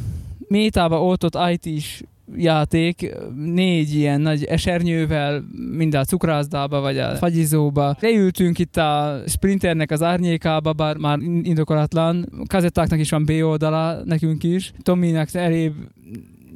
métába 0.47 1.03
oltott 1.03 1.37
IT-s 1.49 2.01
játék, 2.35 3.15
négy 3.35 3.95
ilyen 3.95 4.21
nagy 4.21 4.43
esernyővel, 4.43 5.43
mind 5.71 5.95
a 5.95 6.03
cukrászdába, 6.03 6.79
vagy 6.79 6.97
a 6.97 7.15
fagyizóba. 7.15 7.97
Leültünk 7.99 8.59
itt 8.59 8.77
a 8.77 9.21
Sprinternek 9.27 9.91
az 9.91 10.03
árnyékába, 10.03 10.73
bár 10.73 10.97
már 10.97 11.19
indokolatlan. 11.43 12.29
Kazettáknak 12.47 12.99
is 12.99 13.09
van 13.09 13.25
B 13.25 13.29
oldala, 13.29 14.03
nekünk 14.05 14.43
is. 14.43 14.73
Tominak 14.81 15.33
elébb 15.33 15.73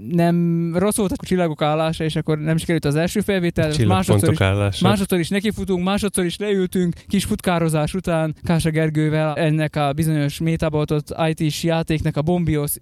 nem 0.09 0.71
rossz 0.77 0.97
volt 0.97 1.11
a 1.11 1.25
csillagok 1.25 1.61
állása, 1.61 2.03
és 2.03 2.15
akkor 2.15 2.37
nem 2.37 2.57
sikerült 2.57 2.85
az 2.85 2.95
első 2.95 3.21
felvétel. 3.21 3.71
Másodszor 3.87 4.31
is, 4.31 4.41
állása. 4.41 4.87
másodszor 4.87 5.19
is 5.19 5.29
nekifutunk, 5.29 5.83
másodszor 5.83 6.25
is 6.25 6.37
leültünk, 6.37 6.93
kis 7.07 7.23
futkározás 7.23 7.93
után 7.93 8.35
Kása 8.43 8.69
Gergővel 8.69 9.35
ennek 9.35 9.75
a 9.75 9.93
bizonyos 9.93 10.39
metabotot 10.39 11.15
IT-s 11.27 11.63
játéknek 11.63 12.17
a 12.17 12.21
Bombios 12.21 12.73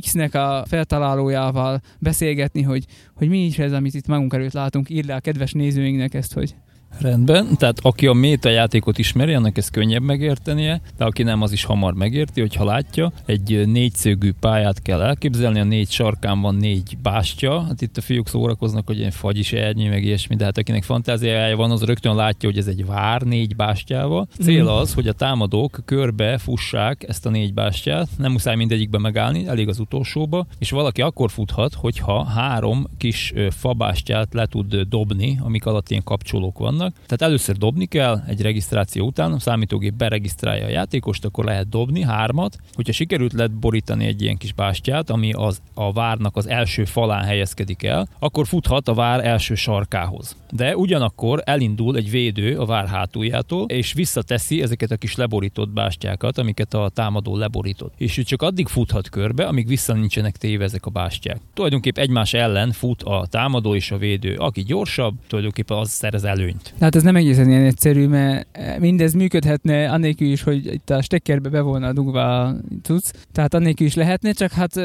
X-nek 0.00 0.34
a 0.34 0.64
feltalálójával 0.68 1.80
beszélgetni, 1.98 2.62
hogy, 2.62 2.84
hogy 3.14 3.28
mi 3.28 3.44
is 3.44 3.58
ez, 3.58 3.72
amit 3.72 3.94
itt 3.94 4.06
magunk 4.06 4.34
előtt 4.34 4.52
látunk. 4.52 4.90
Írd 4.90 5.06
le 5.06 5.14
a 5.14 5.20
kedves 5.20 5.52
nézőinknek 5.52 6.14
ezt, 6.14 6.32
hogy 6.32 6.54
Rendben, 7.00 7.56
tehát 7.56 7.78
aki 7.82 8.06
a 8.06 8.12
méta 8.12 8.48
játékot 8.48 8.98
ismeri, 8.98 9.34
annak 9.34 9.56
ez 9.58 9.68
könnyebb 9.68 10.02
megértenie, 10.02 10.80
de 10.96 11.04
aki 11.04 11.22
nem, 11.22 11.42
az 11.42 11.52
is 11.52 11.64
hamar 11.64 11.94
megérti, 11.94 12.40
hogyha 12.40 12.64
látja. 12.64 13.12
Egy 13.26 13.68
négyszögű 13.68 14.32
pályát 14.40 14.82
kell 14.82 15.02
elképzelni, 15.02 15.60
a 15.60 15.64
négy 15.64 15.90
sarkán 15.90 16.40
van 16.40 16.54
négy 16.54 16.96
bástya, 17.02 17.62
hát 17.62 17.82
itt 17.82 17.96
a 17.96 18.00
fiúk 18.00 18.28
szórakoznak, 18.28 18.86
hogy 18.86 18.98
ilyen 18.98 19.10
fagyis 19.10 19.52
ernyi, 19.52 19.88
meg 19.88 20.04
ilyesmi, 20.04 20.36
de 20.36 20.44
hát 20.44 20.58
akinek 20.58 20.82
fantáziája 20.82 21.56
van, 21.56 21.70
az 21.70 21.82
rögtön 21.82 22.14
látja, 22.14 22.48
hogy 22.48 22.58
ez 22.58 22.66
egy 22.66 22.86
vár 22.86 23.22
négy 23.22 23.56
bástyával. 23.56 24.28
Cél 24.40 24.62
mhm. 24.62 24.72
az, 24.72 24.94
hogy 24.94 25.08
a 25.08 25.12
támadók 25.12 25.80
körbe 25.84 26.38
fussák 26.38 27.04
ezt 27.08 27.26
a 27.26 27.30
négy 27.30 27.54
bástyát, 27.54 28.08
nem 28.18 28.32
muszáj 28.32 28.56
mindegyikbe 28.56 28.98
megállni, 28.98 29.46
elég 29.46 29.68
az 29.68 29.78
utolsóba, 29.78 30.46
és 30.58 30.70
valaki 30.70 31.02
akkor 31.02 31.30
futhat, 31.30 31.74
hogyha 31.74 32.24
három 32.24 32.86
kis 32.98 33.32
fabástyát 33.50 34.34
le 34.34 34.46
tud 34.46 34.76
dobni, 34.76 35.38
amik 35.42 35.66
alatt 35.66 35.90
ilyen 35.90 36.02
kapcsolók 36.04 36.58
vannak, 36.58 36.81
vannak. 36.82 36.94
Tehát 37.06 37.22
először 37.22 37.56
dobni 37.56 37.86
kell 37.86 38.22
egy 38.26 38.42
regisztráció 38.42 39.06
után, 39.06 39.32
a 39.32 39.38
számítógép 39.38 39.94
beregisztrálja 39.94 40.66
a 40.66 40.68
játékost, 40.68 41.24
akkor 41.24 41.44
lehet 41.44 41.68
dobni 41.68 42.02
hármat. 42.02 42.58
Hogyha 42.74 42.92
sikerült 42.92 43.32
lehet 43.32 43.52
borítani 43.52 44.06
egy 44.06 44.22
ilyen 44.22 44.36
kis 44.36 44.52
bástyát, 44.52 45.10
ami 45.10 45.32
az, 45.32 45.60
a 45.74 45.92
várnak 45.92 46.36
az 46.36 46.48
első 46.48 46.84
falán 46.84 47.24
helyezkedik 47.24 47.82
el, 47.82 48.08
akkor 48.18 48.46
futhat 48.46 48.88
a 48.88 48.94
vár 48.94 49.26
első 49.26 49.54
sarkához. 49.54 50.36
De 50.50 50.76
ugyanakkor 50.76 51.42
elindul 51.44 51.96
egy 51.96 52.10
védő 52.10 52.58
a 52.58 52.64
vár 52.64 52.86
hátuljától, 52.86 53.68
és 53.68 53.92
visszateszi 53.92 54.62
ezeket 54.62 54.90
a 54.90 54.96
kis 54.96 55.16
leborított 55.16 55.68
bástyákat, 55.68 56.38
amiket 56.38 56.74
a 56.74 56.90
támadó 56.94 57.36
leborított. 57.36 57.94
És 57.96 58.18
ő 58.18 58.22
csak 58.22 58.42
addig 58.42 58.66
futhat 58.66 59.08
körbe, 59.08 59.46
amíg 59.46 59.66
vissza 59.66 59.92
nincsenek 59.92 60.36
téve 60.36 60.64
ezek 60.64 60.86
a 60.86 60.90
bástyák. 60.90 61.40
Tulajdonképp 61.54 61.98
egymás 61.98 62.34
ellen 62.34 62.72
fut 62.72 63.02
a 63.02 63.26
támadó 63.30 63.74
és 63.74 63.90
a 63.90 63.98
védő. 63.98 64.34
Aki 64.34 64.62
gyorsabb, 64.62 65.14
tulajdonképpen 65.26 65.76
az 65.76 65.90
szerez 65.90 66.24
előnyt. 66.24 66.71
Hát 66.80 66.96
ez 66.96 67.02
nem 67.02 67.16
egészen 67.16 67.48
ilyen 67.48 67.64
egyszerű, 67.64 68.06
mert 68.06 68.46
mindez 68.78 69.12
működhetne 69.12 69.90
annélkül 69.90 70.28
is, 70.28 70.42
hogy 70.42 70.66
itt 70.66 70.90
a 70.90 71.02
stekkerbe 71.02 71.48
be 71.48 71.60
volna 71.60 71.92
dugva 71.92 72.42
a 72.42 72.56
cucc. 72.82 73.10
Tehát 73.32 73.54
annélkül 73.54 73.86
is 73.86 73.94
lehetne, 73.94 74.32
csak 74.32 74.52
hát 74.52 74.80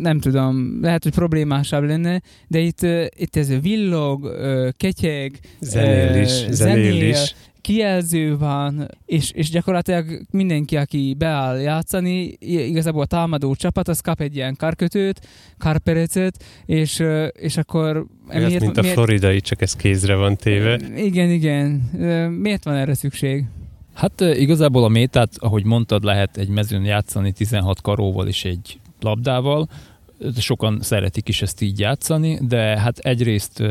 nem 0.00 0.18
tudom, 0.18 0.78
lehet, 0.82 1.02
hogy 1.02 1.12
problémásabb 1.12 1.84
lenne, 1.84 2.22
de 2.48 2.58
itt, 2.58 2.80
itt 3.16 3.36
ez 3.36 3.60
villog, 3.60 4.36
ketyeg, 4.76 5.38
zenél 5.60 6.22
is, 6.22 6.44
zenél, 6.50 7.08
is 7.08 7.34
kijelző 7.66 8.36
van, 8.36 8.88
és, 9.06 9.30
és 9.30 9.50
gyakorlatilag 9.50 10.20
mindenki, 10.30 10.76
aki 10.76 11.14
beáll 11.18 11.58
játszani, 11.58 12.36
igazából 12.40 13.02
a 13.02 13.06
támadó 13.06 13.54
csapat, 13.54 13.88
az 13.88 14.00
kap 14.00 14.20
egy 14.20 14.36
ilyen 14.36 14.56
karkötőt, 14.56 15.20
karperecet, 15.58 16.44
és, 16.66 17.02
és 17.32 17.56
akkor... 17.56 18.06
Miért, 18.28 18.60
mint 18.60 18.76
a 18.76 18.80
miért, 18.80 18.96
floridai, 18.96 19.40
csak 19.40 19.62
ez 19.62 19.76
kézre 19.76 20.14
van 20.14 20.36
téve. 20.36 20.80
Igen, 20.96 21.30
igen. 21.30 21.70
Miért 22.40 22.64
van 22.64 22.74
erre 22.74 22.94
szükség? 22.94 23.44
Hát 23.94 24.20
igazából 24.20 24.84
a 24.84 24.88
métát, 24.88 25.32
ahogy 25.38 25.64
mondtad, 25.64 26.04
lehet 26.04 26.36
egy 26.36 26.48
mezőn 26.48 26.84
játszani 26.84 27.32
16 27.32 27.80
karóval 27.80 28.26
és 28.26 28.44
egy 28.44 28.78
labdával. 29.00 29.68
Sokan 30.36 30.78
szeretik 30.80 31.28
is 31.28 31.42
ezt 31.42 31.60
így 31.60 31.78
játszani, 31.78 32.38
de 32.48 32.80
hát 32.80 32.98
egyrészt 32.98 33.62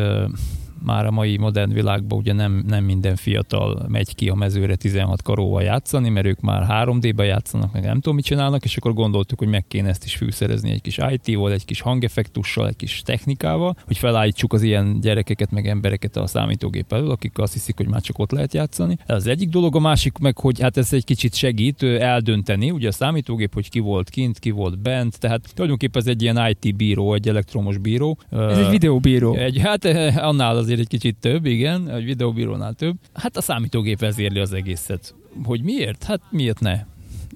már 0.85 1.05
a 1.05 1.11
mai 1.11 1.37
modern 1.37 1.73
világban 1.73 2.17
ugye 2.17 2.33
nem, 2.33 2.63
nem 2.67 2.83
minden 2.83 3.15
fiatal 3.15 3.85
megy 3.87 4.15
ki 4.15 4.29
a 4.29 4.35
mezőre 4.35 4.75
16 4.75 5.21
karóval 5.21 5.61
játszani, 5.61 6.09
mert 6.09 6.25
ők 6.25 6.39
már 6.39 6.87
3D-be 6.87 7.23
játszanak, 7.23 7.73
meg 7.73 7.83
nem 7.83 7.95
tudom 7.95 8.15
mit 8.15 8.25
csinálnak, 8.25 8.63
és 8.63 8.77
akkor 8.77 8.93
gondoltuk, 8.93 9.39
hogy 9.39 9.47
meg 9.47 9.67
kéne 9.67 9.89
ezt 9.89 10.05
is 10.05 10.15
fűszerezni 10.15 10.71
egy 10.71 10.81
kis 10.81 10.99
IT-val, 11.09 11.51
egy 11.51 11.65
kis 11.65 11.81
hangeffektussal, 11.81 12.67
egy 12.67 12.75
kis 12.75 13.01
technikával, 13.05 13.75
hogy 13.85 13.97
felállítsuk 13.97 14.53
az 14.53 14.61
ilyen 14.61 14.99
gyerekeket, 14.99 15.51
meg 15.51 15.67
embereket 15.67 16.17
a 16.17 16.27
számítógép 16.27 16.93
elől, 16.93 17.11
akik 17.11 17.37
azt 17.37 17.53
hiszik, 17.53 17.77
hogy 17.77 17.87
már 17.87 18.01
csak 18.01 18.19
ott 18.19 18.31
lehet 18.31 18.53
játszani. 18.53 18.97
Ez 19.05 19.15
az 19.15 19.27
egyik 19.27 19.49
dolog, 19.49 19.75
a 19.75 19.79
másik 19.79 20.17
meg, 20.17 20.37
hogy 20.37 20.59
hát 20.61 20.77
ez 20.77 20.93
egy 20.93 21.03
kicsit 21.03 21.35
segít 21.35 21.83
eldönteni, 21.83 22.71
ugye 22.71 22.87
a 22.87 22.91
számítógép, 22.91 23.53
hogy 23.53 23.69
ki 23.69 23.79
volt 23.79 24.09
kint, 24.09 24.39
ki 24.39 24.51
volt 24.51 24.79
bent, 24.79 25.19
tehát 25.19 25.51
tulajdonképpen 25.53 26.01
ez 26.01 26.07
egy 26.07 26.21
ilyen 26.21 26.47
IT 26.49 26.75
bíró, 26.75 27.13
egy 27.13 27.27
elektromos 27.27 27.77
bíró. 27.77 28.17
Ez 28.31 28.57
egy 28.57 28.69
videóbíró. 28.69 29.35
Egy, 29.35 29.59
hát 29.59 29.85
annál 30.15 30.57
azért 30.57 30.74
egy 30.79 30.87
kicsit 30.87 31.15
több, 31.19 31.45
igen, 31.45 31.89
egy 31.89 32.03
videóbírónál 32.03 32.73
több. 32.73 32.95
Hát 33.13 33.37
a 33.37 33.41
számítógép 33.41 33.99
vezérli 33.99 34.39
az 34.39 34.53
egészet. 34.53 35.15
Hogy 35.43 35.61
miért? 35.61 36.03
Hát 36.03 36.21
miért 36.29 36.59
ne? 36.59 36.85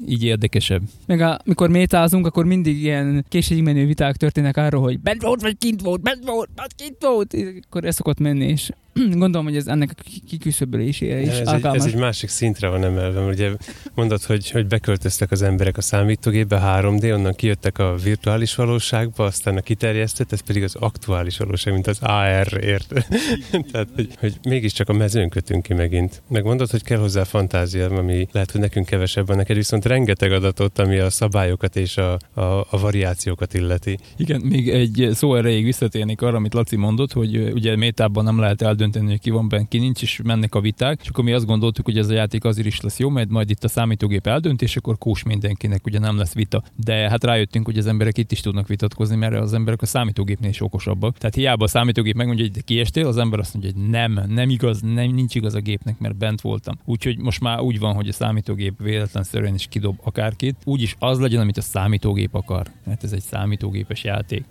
így 0.07 0.23
érdekesebb. 0.23 0.81
Meg 1.05 1.21
amikor 1.21 1.69
métázunk, 1.69 2.25
akkor 2.25 2.45
mindig 2.45 2.81
ilyen 2.81 3.25
későbbi 3.29 3.71
viták 3.71 4.15
történnek 4.15 4.57
arról, 4.57 4.81
hogy 4.81 4.99
bent 4.99 5.21
volt, 5.21 5.41
vagy 5.41 5.57
kint 5.57 5.81
volt, 5.81 6.01
bent 6.01 6.25
volt, 6.25 6.49
vagy 6.55 6.75
kint 6.75 6.97
volt. 6.99 7.35
Akkor 7.67 7.85
ez 7.85 7.95
szokott 7.95 8.19
menni, 8.19 8.45
és 8.45 8.69
gondolom, 9.23 9.43
hogy 9.43 9.55
ez 9.55 9.67
ennek 9.67 9.95
a 9.97 10.09
kiküszöbölésére 10.27 11.21
is 11.21 11.27
ez 11.27 11.47
alkalmas. 11.47 11.81
Egy, 11.81 11.87
ez 11.87 11.93
egy 11.93 11.99
másik 11.99 12.29
szintre 12.29 12.67
van 12.67 12.83
emelve, 12.83 13.19
mert 13.19 13.33
ugye 13.33 13.51
mondod, 13.93 14.23
hogy, 14.23 14.51
hogy 14.51 14.67
beköltöztek 14.67 15.31
az 15.31 15.41
emberek 15.41 15.77
a 15.77 15.81
számítógépbe 15.81 16.61
3D, 16.63 17.13
onnan 17.13 17.33
kijöttek 17.33 17.77
a 17.77 17.95
virtuális 18.03 18.55
valóságba, 18.55 19.23
aztán 19.23 19.57
a 19.57 19.61
kiterjesztett, 19.61 20.31
ez 20.31 20.39
pedig 20.39 20.63
az 20.63 20.75
aktuális 20.75 21.37
valóság, 21.37 21.73
mint 21.73 21.87
az 21.87 21.99
AR 22.01 22.63
ért. 22.63 22.93
Tehát, 23.71 23.87
hogy, 23.95 24.09
hogy 24.19 24.35
mégiscsak 24.43 24.89
a 24.89 24.93
mezőn 24.93 25.29
kötünk 25.29 25.63
ki 25.63 25.73
megint. 25.73 26.21
Meg 26.27 26.43
mondod, 26.43 26.69
hogy 26.69 26.83
kell 26.83 26.99
hozzá 26.99 27.23
fantázia, 27.23 27.89
ami 27.89 28.27
lehet, 28.31 28.51
hogy 28.51 28.61
nekünk 28.61 28.85
kevesebb 28.85 29.27
van, 29.27 29.37
neked 29.37 29.55
viszont 29.55 29.85
rengeteg 29.85 30.31
adatot, 30.31 30.79
ami 30.79 30.97
a 30.97 31.09
szabályokat 31.09 31.75
és 31.75 31.97
a, 31.97 32.19
a, 32.33 32.41
a 32.69 32.79
variációkat 32.79 33.53
illeti. 33.53 33.97
Igen, 34.17 34.41
még 34.41 34.69
egy 34.69 35.09
szó 35.13 35.35
erejéig 35.35 35.63
visszatérnék 35.63 36.21
arra, 36.21 36.35
amit 36.35 36.53
Laci 36.53 36.75
mondott, 36.75 37.13
hogy 37.13 37.37
ugye 37.37 37.75
métában 37.75 38.23
nem 38.23 38.39
lehet 38.39 38.61
eldönteni 38.61 38.78
eldönteni, 38.79 39.09
hogy 39.09 39.19
ki 39.19 39.29
van 39.29 39.49
benne, 39.49 39.65
ki 39.67 39.77
nincs, 39.77 40.01
és 40.01 40.21
mennek 40.23 40.55
a 40.55 40.61
viták. 40.61 40.99
És 41.01 41.09
akkor 41.09 41.23
mi 41.23 41.31
azt 41.31 41.45
gondoltuk, 41.45 41.85
hogy 41.85 41.97
ez 41.97 42.09
a 42.09 42.13
játék 42.13 42.43
azért 42.43 42.67
is 42.67 42.81
lesz 42.81 42.99
jó, 42.99 43.09
mert 43.09 43.29
majd 43.29 43.49
itt 43.49 43.63
a 43.63 43.67
számítógép 43.67 44.27
eldönt, 44.27 44.61
és 44.61 44.77
akkor 44.77 44.97
kós 44.97 45.23
mindenkinek, 45.23 45.85
ugye 45.85 45.99
nem 45.99 46.17
lesz 46.17 46.33
vita. 46.33 46.63
De 46.75 47.09
hát 47.09 47.23
rájöttünk, 47.23 47.65
hogy 47.65 47.77
az 47.77 47.87
emberek 47.87 48.17
itt 48.17 48.31
is 48.31 48.39
tudnak 48.39 48.67
vitatkozni, 48.67 49.15
mert 49.15 49.35
az 49.35 49.53
emberek 49.53 49.81
a 49.81 49.85
számítógépnél 49.85 50.49
is 50.49 50.61
okosabbak. 50.61 51.17
Tehát 51.17 51.35
hiába 51.35 51.63
a 51.63 51.67
számítógép 51.67 52.15
megmondja, 52.15 52.45
hogy 52.53 52.63
kiestél, 52.63 53.07
az 53.07 53.17
ember 53.17 53.39
azt 53.39 53.53
mondja, 53.53 53.71
hogy 53.75 53.89
nem, 53.89 54.21
nem 54.27 54.49
igaz, 54.49 54.81
nem, 54.81 55.11
nincs 55.11 55.35
igaz 55.35 55.53
a 55.53 55.59
gépnek, 55.59 55.99
mert 55.99 56.17
bent 56.17 56.41
voltam. 56.41 56.75
Úgyhogy 56.85 57.17
most 57.17 57.41
már 57.41 57.59
úgy 57.59 57.79
van, 57.79 57.93
hogy 57.95 58.07
a 58.07 58.13
számítógép 58.13 58.81
véletlenszerűen 58.83 59.53
is 59.53 59.67
kidob 59.69 59.99
akárkit. 60.03 60.55
Úgyis 60.63 60.95
az 60.99 61.19
legyen, 61.19 61.41
amit 61.41 61.57
a 61.57 61.61
számítógép 61.61 62.35
akar, 62.35 62.67
mert 62.85 63.03
ez 63.03 63.11
egy 63.11 63.21
számítógépes 63.21 64.03
játék. 64.03 64.43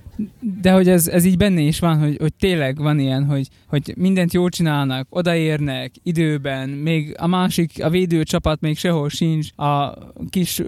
De 0.63 0.73
hogy 0.73 0.89
ez, 0.89 1.09
ez 1.09 1.25
így 1.25 1.37
benne 1.37 1.61
is 1.61 1.79
van, 1.79 1.99
hogy, 1.99 2.17
hogy 2.21 2.35
tényleg 2.35 2.79
van 2.79 2.99
ilyen, 2.99 3.25
hogy, 3.25 3.49
hogy 3.67 3.95
mindent 3.97 4.33
jól 4.33 4.49
csinálnak, 4.49 5.07
odaérnek 5.11 5.93
időben, 6.03 6.69
még 6.69 7.15
a 7.19 7.27
másik, 7.27 7.85
a 7.85 7.91
védőcsapat 7.91 8.61
még 8.61 8.79
sehol 8.79 9.09
sincs, 9.09 9.49
a 9.57 9.95
kis 10.31 10.63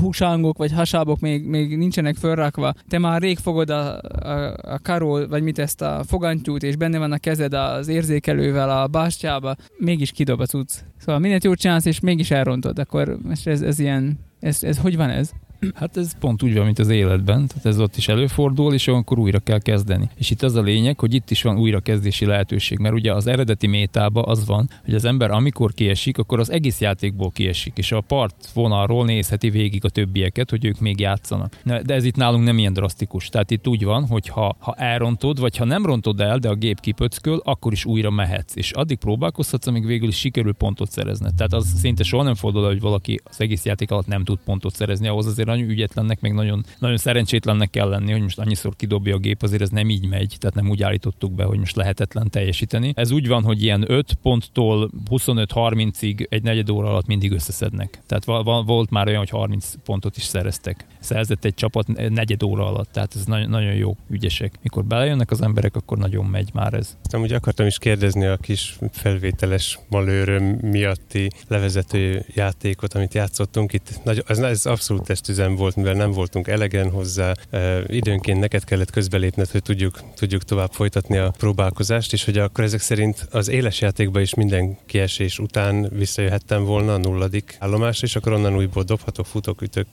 húsangok 0.00 0.58
vagy 0.58 0.72
hasábok 0.72 1.20
még, 1.20 1.44
még 1.44 1.76
nincsenek 1.76 2.16
fölrakva, 2.16 2.74
te 2.88 2.98
már 2.98 3.20
rég 3.20 3.38
fogod 3.38 3.70
a, 3.70 4.00
a, 4.00 4.56
a 4.62 4.78
karol, 4.82 5.28
vagy 5.28 5.42
mit 5.42 5.58
ezt 5.58 5.82
a 5.82 6.02
fogantyút, 6.06 6.62
és 6.62 6.76
benne 6.76 6.98
van 6.98 7.12
a 7.12 7.18
kezed 7.18 7.52
az 7.52 7.88
érzékelővel 7.88 8.70
a 8.70 8.86
bástyába, 8.86 9.56
mégis 9.78 10.10
kidob 10.10 10.40
a 10.40 10.46
cucc. 10.46 10.70
Szóval 10.98 11.20
mindent 11.20 11.44
jól 11.44 11.56
csinálsz, 11.56 11.84
és 11.84 12.00
mégis 12.00 12.30
elrontod, 12.30 12.78
akkor 12.78 13.18
ez, 13.44 13.62
ez 13.62 13.78
ilyen, 13.78 14.18
ez, 14.40 14.62
ez 14.62 14.78
hogy 14.78 14.96
van 14.96 15.10
ez? 15.10 15.32
Hát 15.74 15.96
ez 15.96 16.18
pont 16.18 16.42
úgy 16.42 16.54
van, 16.54 16.64
mint 16.64 16.78
az 16.78 16.88
életben, 16.88 17.46
tehát 17.46 17.66
ez 17.66 17.80
ott 17.80 17.96
is 17.96 18.08
előfordul, 18.08 18.74
és 18.74 18.88
akkor 18.88 19.18
újra 19.18 19.38
kell 19.38 19.58
kezdeni. 19.58 20.08
És 20.16 20.30
itt 20.30 20.42
az 20.42 20.54
a 20.54 20.60
lényeg, 20.60 21.00
hogy 21.00 21.14
itt 21.14 21.30
is 21.30 21.42
van 21.42 21.58
újrakezdési 21.58 22.24
lehetőség, 22.24 22.78
mert 22.78 22.94
ugye 22.94 23.12
az 23.12 23.26
eredeti 23.26 23.66
métában 23.66 24.24
az 24.26 24.46
van, 24.46 24.70
hogy 24.84 24.94
az 24.94 25.04
ember 25.04 25.30
amikor 25.30 25.72
kiesik, 25.72 26.18
akkor 26.18 26.38
az 26.38 26.50
egész 26.50 26.80
játékból 26.80 27.30
kiesik, 27.30 27.78
és 27.78 27.92
a 27.92 28.00
part 28.00 28.50
vonalról 28.54 29.04
nézheti 29.04 29.50
végig 29.50 29.84
a 29.84 29.88
többieket, 29.88 30.50
hogy 30.50 30.64
ők 30.64 30.80
még 30.80 31.00
játszanak. 31.00 31.56
De 31.64 31.94
ez 31.94 32.04
itt 32.04 32.16
nálunk 32.16 32.44
nem 32.44 32.58
ilyen 32.58 32.72
drasztikus. 32.72 33.28
Tehát 33.28 33.50
itt 33.50 33.68
úgy 33.68 33.84
van, 33.84 34.06
hogy 34.06 34.28
ha, 34.28 34.56
ha 34.58 34.74
elrontod, 34.74 35.40
vagy 35.40 35.56
ha 35.56 35.64
nem 35.64 35.86
rontod 35.86 36.20
el, 36.20 36.38
de 36.38 36.48
a 36.48 36.54
gép 36.54 36.80
kipöcköl, 36.80 37.40
akkor 37.44 37.72
is 37.72 37.84
újra 37.84 38.10
mehetsz. 38.10 38.56
És 38.56 38.72
addig 38.72 38.98
próbálkozhatsz, 38.98 39.66
amíg 39.66 39.86
végül 39.86 40.08
is 40.08 40.18
sikerül 40.18 40.52
pontot 40.52 40.90
szerezni. 40.90 41.28
Tehát 41.36 41.52
az 41.52 41.72
szinte 41.78 42.02
soha 42.02 42.22
nem 42.22 42.34
fordul 42.34 42.66
hogy 42.66 42.80
valaki 42.80 43.20
az 43.24 43.40
egész 43.40 43.64
játék 43.64 43.90
alatt 43.90 44.06
nem 44.06 44.24
tud 44.24 44.38
pontot 44.44 44.74
szerezni, 44.74 45.08
ahhoz 45.08 45.26
azért 45.26 45.48
nagyon 45.50 45.68
ügyetlennek, 45.68 46.20
meg 46.20 46.34
nagyon, 46.34 46.64
nagyon 46.78 46.96
szerencsétlennek 46.96 47.70
kell 47.70 47.88
lenni, 47.88 48.12
hogy 48.12 48.22
most 48.22 48.38
annyiszor 48.38 48.76
kidobja 48.76 49.14
a 49.14 49.18
gép, 49.18 49.42
azért 49.42 49.62
ez 49.62 49.70
nem 49.70 49.90
így 49.90 50.08
megy, 50.08 50.36
tehát 50.38 50.56
nem 50.56 50.70
úgy 50.70 50.82
állítottuk 50.82 51.32
be, 51.32 51.44
hogy 51.44 51.58
most 51.58 51.76
lehetetlen 51.76 52.30
teljesíteni. 52.30 52.92
Ez 52.96 53.10
úgy 53.10 53.28
van, 53.28 53.42
hogy 53.42 53.62
ilyen 53.62 53.84
5 53.86 54.14
ponttól 54.22 54.90
25-30-ig 55.10 56.26
egy 56.28 56.42
negyed 56.42 56.70
óra 56.70 56.88
alatt 56.88 57.06
mindig 57.06 57.32
összeszednek. 57.32 58.02
Tehát 58.06 58.24
volt 58.64 58.90
már 58.90 59.06
olyan, 59.06 59.18
hogy 59.18 59.30
30 59.30 59.74
pontot 59.84 60.16
is 60.16 60.22
szereztek. 60.22 60.86
Szerzett 61.00 61.44
egy 61.44 61.54
csapat 61.54 61.86
negyed 62.08 62.42
óra 62.42 62.66
alatt, 62.66 62.92
tehát 62.92 63.14
ez 63.14 63.24
nagyon, 63.24 63.48
nagyon 63.48 63.74
jó, 63.74 63.96
ügyesek. 64.10 64.58
Mikor 64.62 64.84
belejönnek 64.84 65.30
az 65.30 65.42
emberek, 65.42 65.76
akkor 65.76 65.98
nagyon 65.98 66.24
megy 66.24 66.50
már 66.52 66.74
ez. 66.74 66.96
Amúgy 67.10 67.32
akartam 67.32 67.66
is 67.66 67.78
kérdezni 67.78 68.26
a 68.26 68.36
kis 68.36 68.78
felvételes 68.92 69.78
malőröm 69.88 70.44
miatti 70.44 71.30
levezető 71.48 72.24
játékot, 72.34 72.94
amit 72.94 73.14
játszottunk. 73.14 73.72
Itt 73.72 74.04
nagy, 74.04 74.24
ez, 74.26 74.38
ez 74.38 74.66
abszolút 74.66 75.08
testüzem 75.40 75.56
volt, 75.56 75.76
mivel 75.76 75.94
nem 75.94 76.12
voltunk 76.12 76.48
elegen 76.48 76.90
hozzá. 76.90 77.34
E, 77.50 77.82
időnként 77.86 78.40
neked 78.40 78.64
kellett 78.64 78.90
közbelépned, 78.90 79.50
hogy 79.50 79.62
tudjuk, 79.62 80.00
tudjuk 80.14 80.42
tovább 80.42 80.72
folytatni 80.72 81.16
a 81.16 81.32
próbálkozást, 81.38 82.12
és 82.12 82.24
hogy 82.24 82.38
akkor 82.38 82.64
ezek 82.64 82.80
szerint 82.80 83.28
az 83.30 83.48
éles 83.48 83.80
játékban 83.80 84.22
is 84.22 84.34
minden 84.34 84.76
kiesés 84.86 85.38
után 85.38 85.88
visszajöhettem 85.92 86.64
volna 86.64 86.94
a 86.94 86.98
nulladik 86.98 87.56
állomásra, 87.58 88.06
és 88.06 88.16
akkor 88.16 88.32
onnan 88.32 88.56
újból 88.56 88.82
dobhatok, 88.82 89.26
futok, 89.26 89.62
ütök. 89.62 89.86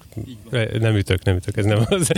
Nem 0.79 0.95
ütök, 0.95 1.23
nem 1.23 1.35
ütök, 1.35 1.57
ez 1.57 1.65
nem 1.65 1.85
az. 1.89 2.11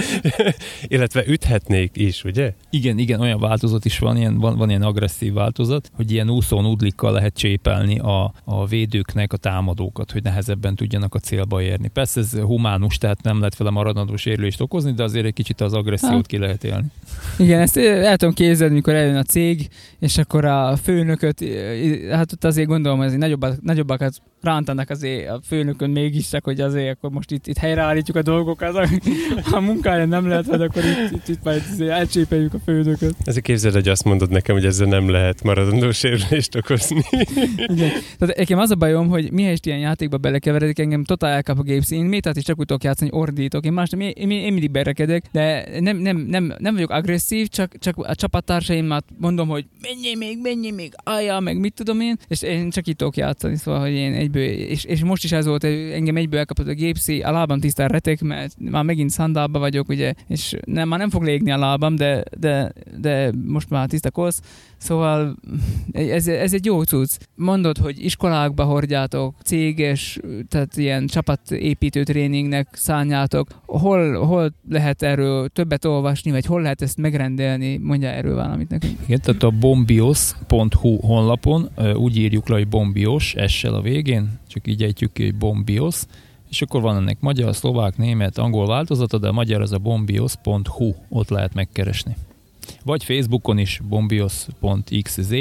Illetve 0.88 1.24
üthetnék 1.28 1.98
is, 1.98 2.24
ugye? 2.24 2.54
Igen, 2.70 2.98
igen, 2.98 3.20
olyan 3.20 3.40
változat 3.40 3.86
is 3.86 4.00
van, 4.00 4.18
ilyen, 4.18 4.38
van, 4.38 4.58
van 4.58 4.70
ilyen 4.70 4.82
agresszív 4.82 5.34
változat, 5.34 5.92
hogy 5.94 6.12
ilyen 6.12 6.30
úszó 6.30 6.62
nudlikkal 6.62 7.12
lehet 7.12 7.34
csépelni 7.34 8.00
a, 8.00 8.34
a 8.44 8.66
védőknek 8.66 9.34
a 9.34 9.38
támadókat, 9.38 10.12
hogy 10.12 10.24
nehezebben 10.24 10.76
tudjanak 10.76 11.16
a 11.16 11.20
célba 11.20 11.62
érni. 11.62 11.88
Persze 11.88 12.20
ez 12.20 12.34
humánus, 12.34 12.98
tehát 12.98 13.19
nem 13.24 13.38
lehet 13.38 13.58
vele 13.58 13.70
maradandó 13.70 14.16
sérülést 14.16 14.62
okozni, 14.62 14.92
de 14.92 15.04
azért 15.04 15.26
egy 15.26 15.34
kicsit 15.34 15.62
az 15.62 15.74
agressziót 15.74 16.14
ha. 16.14 16.22
ki 16.22 16.38
lehet 16.38 16.64
élni. 16.64 16.86
Igen, 17.38 17.60
ezt 17.60 17.78
el 17.78 18.18
tudom 18.18 18.34
képzelni, 18.34 18.74
mikor 18.74 18.94
eljön 18.94 19.16
a 19.16 19.24
cég, 19.24 19.68
és 20.00 20.18
akkor 20.18 20.46
a 20.46 20.76
főnököt, 20.76 21.46
hát 22.12 22.32
ott 22.32 22.44
azért 22.44 22.68
gondolom, 22.68 23.00
hogy 23.00 23.18
nagyobbak, 23.18 23.62
nagyobbakat 23.62 24.22
rántanak 24.42 24.90
azért 24.90 25.30
a 25.30 25.40
főnökön 25.48 25.90
mégis, 25.90 26.30
hogy 26.44 26.62
azért 26.62 26.96
akkor 26.96 27.10
most 27.10 27.32
itt, 27.32 27.48
itt 27.48 27.58
helyreállítjuk 27.58 28.18
a 28.18 28.22
dolgokat, 28.22 28.90
a 29.52 29.60
munkája 29.60 30.06
nem 30.06 30.28
lehet, 30.28 30.46
hogy 30.46 30.62
akkor 30.62 30.84
itt, 30.84 31.12
itt, 31.12 31.28
itt 31.28 31.44
majd 31.44 31.64
elcsépeljük 31.80 32.54
a 32.54 32.60
főnököt. 32.66 33.16
Ezért 33.24 33.46
képzeld, 33.46 33.74
hogy 33.74 33.88
azt 33.88 34.04
mondod 34.04 34.30
nekem, 34.30 34.56
hogy 34.56 34.66
ezzel 34.66 34.88
nem 34.88 35.10
lehet 35.10 35.44
maradandó 35.44 35.92
sérülést 35.92 36.56
okozni. 36.56 37.02
Igen. 37.56 37.90
Tehát 38.18 38.38
nekem 38.38 38.60
az 38.60 38.72
a 38.72 38.76
bajom, 38.76 39.08
hogy 39.08 39.32
mihelyest 39.32 39.66
ilyen 39.66 39.80
játékba 39.80 40.18
belekeveredik, 40.18 40.80
engem 40.80 41.04
totál 41.04 41.32
elkap 41.32 41.60
a 41.60 41.62
gépsz. 41.62 41.92
Én 41.92 42.06
métát 42.06 42.38
is 42.38 42.44
csak 42.44 42.60
úgy 42.60 42.66
tudok 42.66 42.84
játszani, 42.84 43.12
ordítok. 43.14 43.66
Én, 43.66 43.74
más, 43.74 43.90
én, 43.92 44.02
én, 44.02 44.32
én 44.32 44.52
mindig 44.54 44.72
berekedek, 44.72 45.24
de 45.32 45.68
nem, 45.80 45.98
nem, 45.98 46.18
nem, 46.18 46.54
nem 46.58 46.74
vagyok 46.74 46.90
agresszív, 46.90 47.48
csak, 47.48 47.78
csak 47.80 47.98
a 47.98 48.16
csapattársaimat 48.16 49.06
mondom, 49.18 49.48
hogy 49.48 49.66
menjél 49.82 50.18
még, 50.18 50.40
menjél 50.42 50.74
még, 50.74 50.94
alja, 51.04 51.40
meg 51.40 51.60
mit 51.60 51.74
tudom 51.74 52.00
én, 52.00 52.18
és 52.28 52.42
én 52.42 52.70
csak 52.70 52.88
itt 52.88 52.98
tudok 52.98 53.18
játszani, 53.18 53.56
szóval, 53.56 53.80
hogy 53.80 53.92
én 53.92 54.14
egyből, 54.36 54.68
és, 54.70 54.84
és 54.84 55.04
most 55.04 55.24
is 55.24 55.32
ez 55.32 55.46
volt, 55.46 55.62
hogy 55.62 55.92
engem 55.94 56.16
egyből 56.16 56.40
elkapott 56.40 56.68
a 56.68 56.74
gépszi, 56.74 57.22
a 57.22 57.32
lábam 57.32 57.60
tisztán 57.60 57.88
retek, 57.88 58.22
mert 58.22 58.56
már 58.60 58.84
megint 58.84 59.10
szandálba 59.10 59.60
vagyok, 59.60 59.90
ugye, 59.90 60.14
és 60.28 60.56
nem, 60.66 60.88
már 60.88 61.00
nem 61.00 61.10
fog 61.10 61.24
légni 61.24 61.52
a 61.52 61.58
lábam, 61.58 61.96
de, 61.96 62.24
de, 62.40 62.74
de 63.00 63.32
most 63.46 63.70
már 63.70 63.88
tiszta 63.88 64.12
kosz, 64.12 64.42
szóval 64.78 65.36
ez, 65.92 66.28
ez 66.28 66.54
egy 66.54 66.66
jó 66.66 66.84
cucc. 66.84 67.12
Mondod, 67.36 67.78
hogy 67.78 68.06
iskolákba 68.06 68.64
hordjátok, 68.64 69.36
céges, 69.44 70.20
tehát 70.48 70.78
ilyen 70.78 71.08
csapatépítő 71.08 72.04
tréningnek 72.04 72.68
szánjátok. 72.72 73.48
Hol, 73.66 74.26
hol 74.26 74.54
lehet 74.70 75.02
erről 75.02 75.48
többet 75.50 75.86
olvasni, 75.86 76.32
vagy 76.32 76.46
hol 76.46 76.62
lehet 76.62 76.82
ezt 76.82 76.98
megrendelni? 76.98 77.78
Mondja 77.78 78.10
erről 78.10 78.36
valamit 78.36 78.70
nekünk. 78.70 78.98
Igen, 79.06 79.22
tehát 79.22 79.44
a 79.44 79.50
bombios.hu 79.50 80.96
honlapon 80.96 81.70
úgy 81.96 82.18
írjuk 82.18 82.50
le, 82.50 82.56
hogy 82.56 82.68
bombios, 82.68 83.36
essel 83.36 83.74
a 83.74 83.82
végén, 83.82 84.19
csak 84.48 84.68
így 84.68 84.84
ejtjük 84.84 85.14
ki, 85.14 85.24
hogy 85.24 85.36
bombios, 85.36 86.02
és 86.50 86.62
akkor 86.62 86.82
van 86.82 86.96
ennek 86.96 87.20
magyar, 87.20 87.56
szlovák, 87.56 87.98
német, 87.98 88.38
angol 88.38 88.68
változata, 88.68 89.18
de 89.18 89.28
a 89.28 89.32
magyar 89.32 89.62
az 89.62 89.72
a 89.72 89.78
bombios.hu, 89.78 90.94
ott 91.10 91.30
lehet 91.30 91.54
megkeresni 91.54 92.16
vagy 92.84 93.04
Facebookon 93.04 93.58
is 93.58 93.82
bombios.xz, 93.90 95.34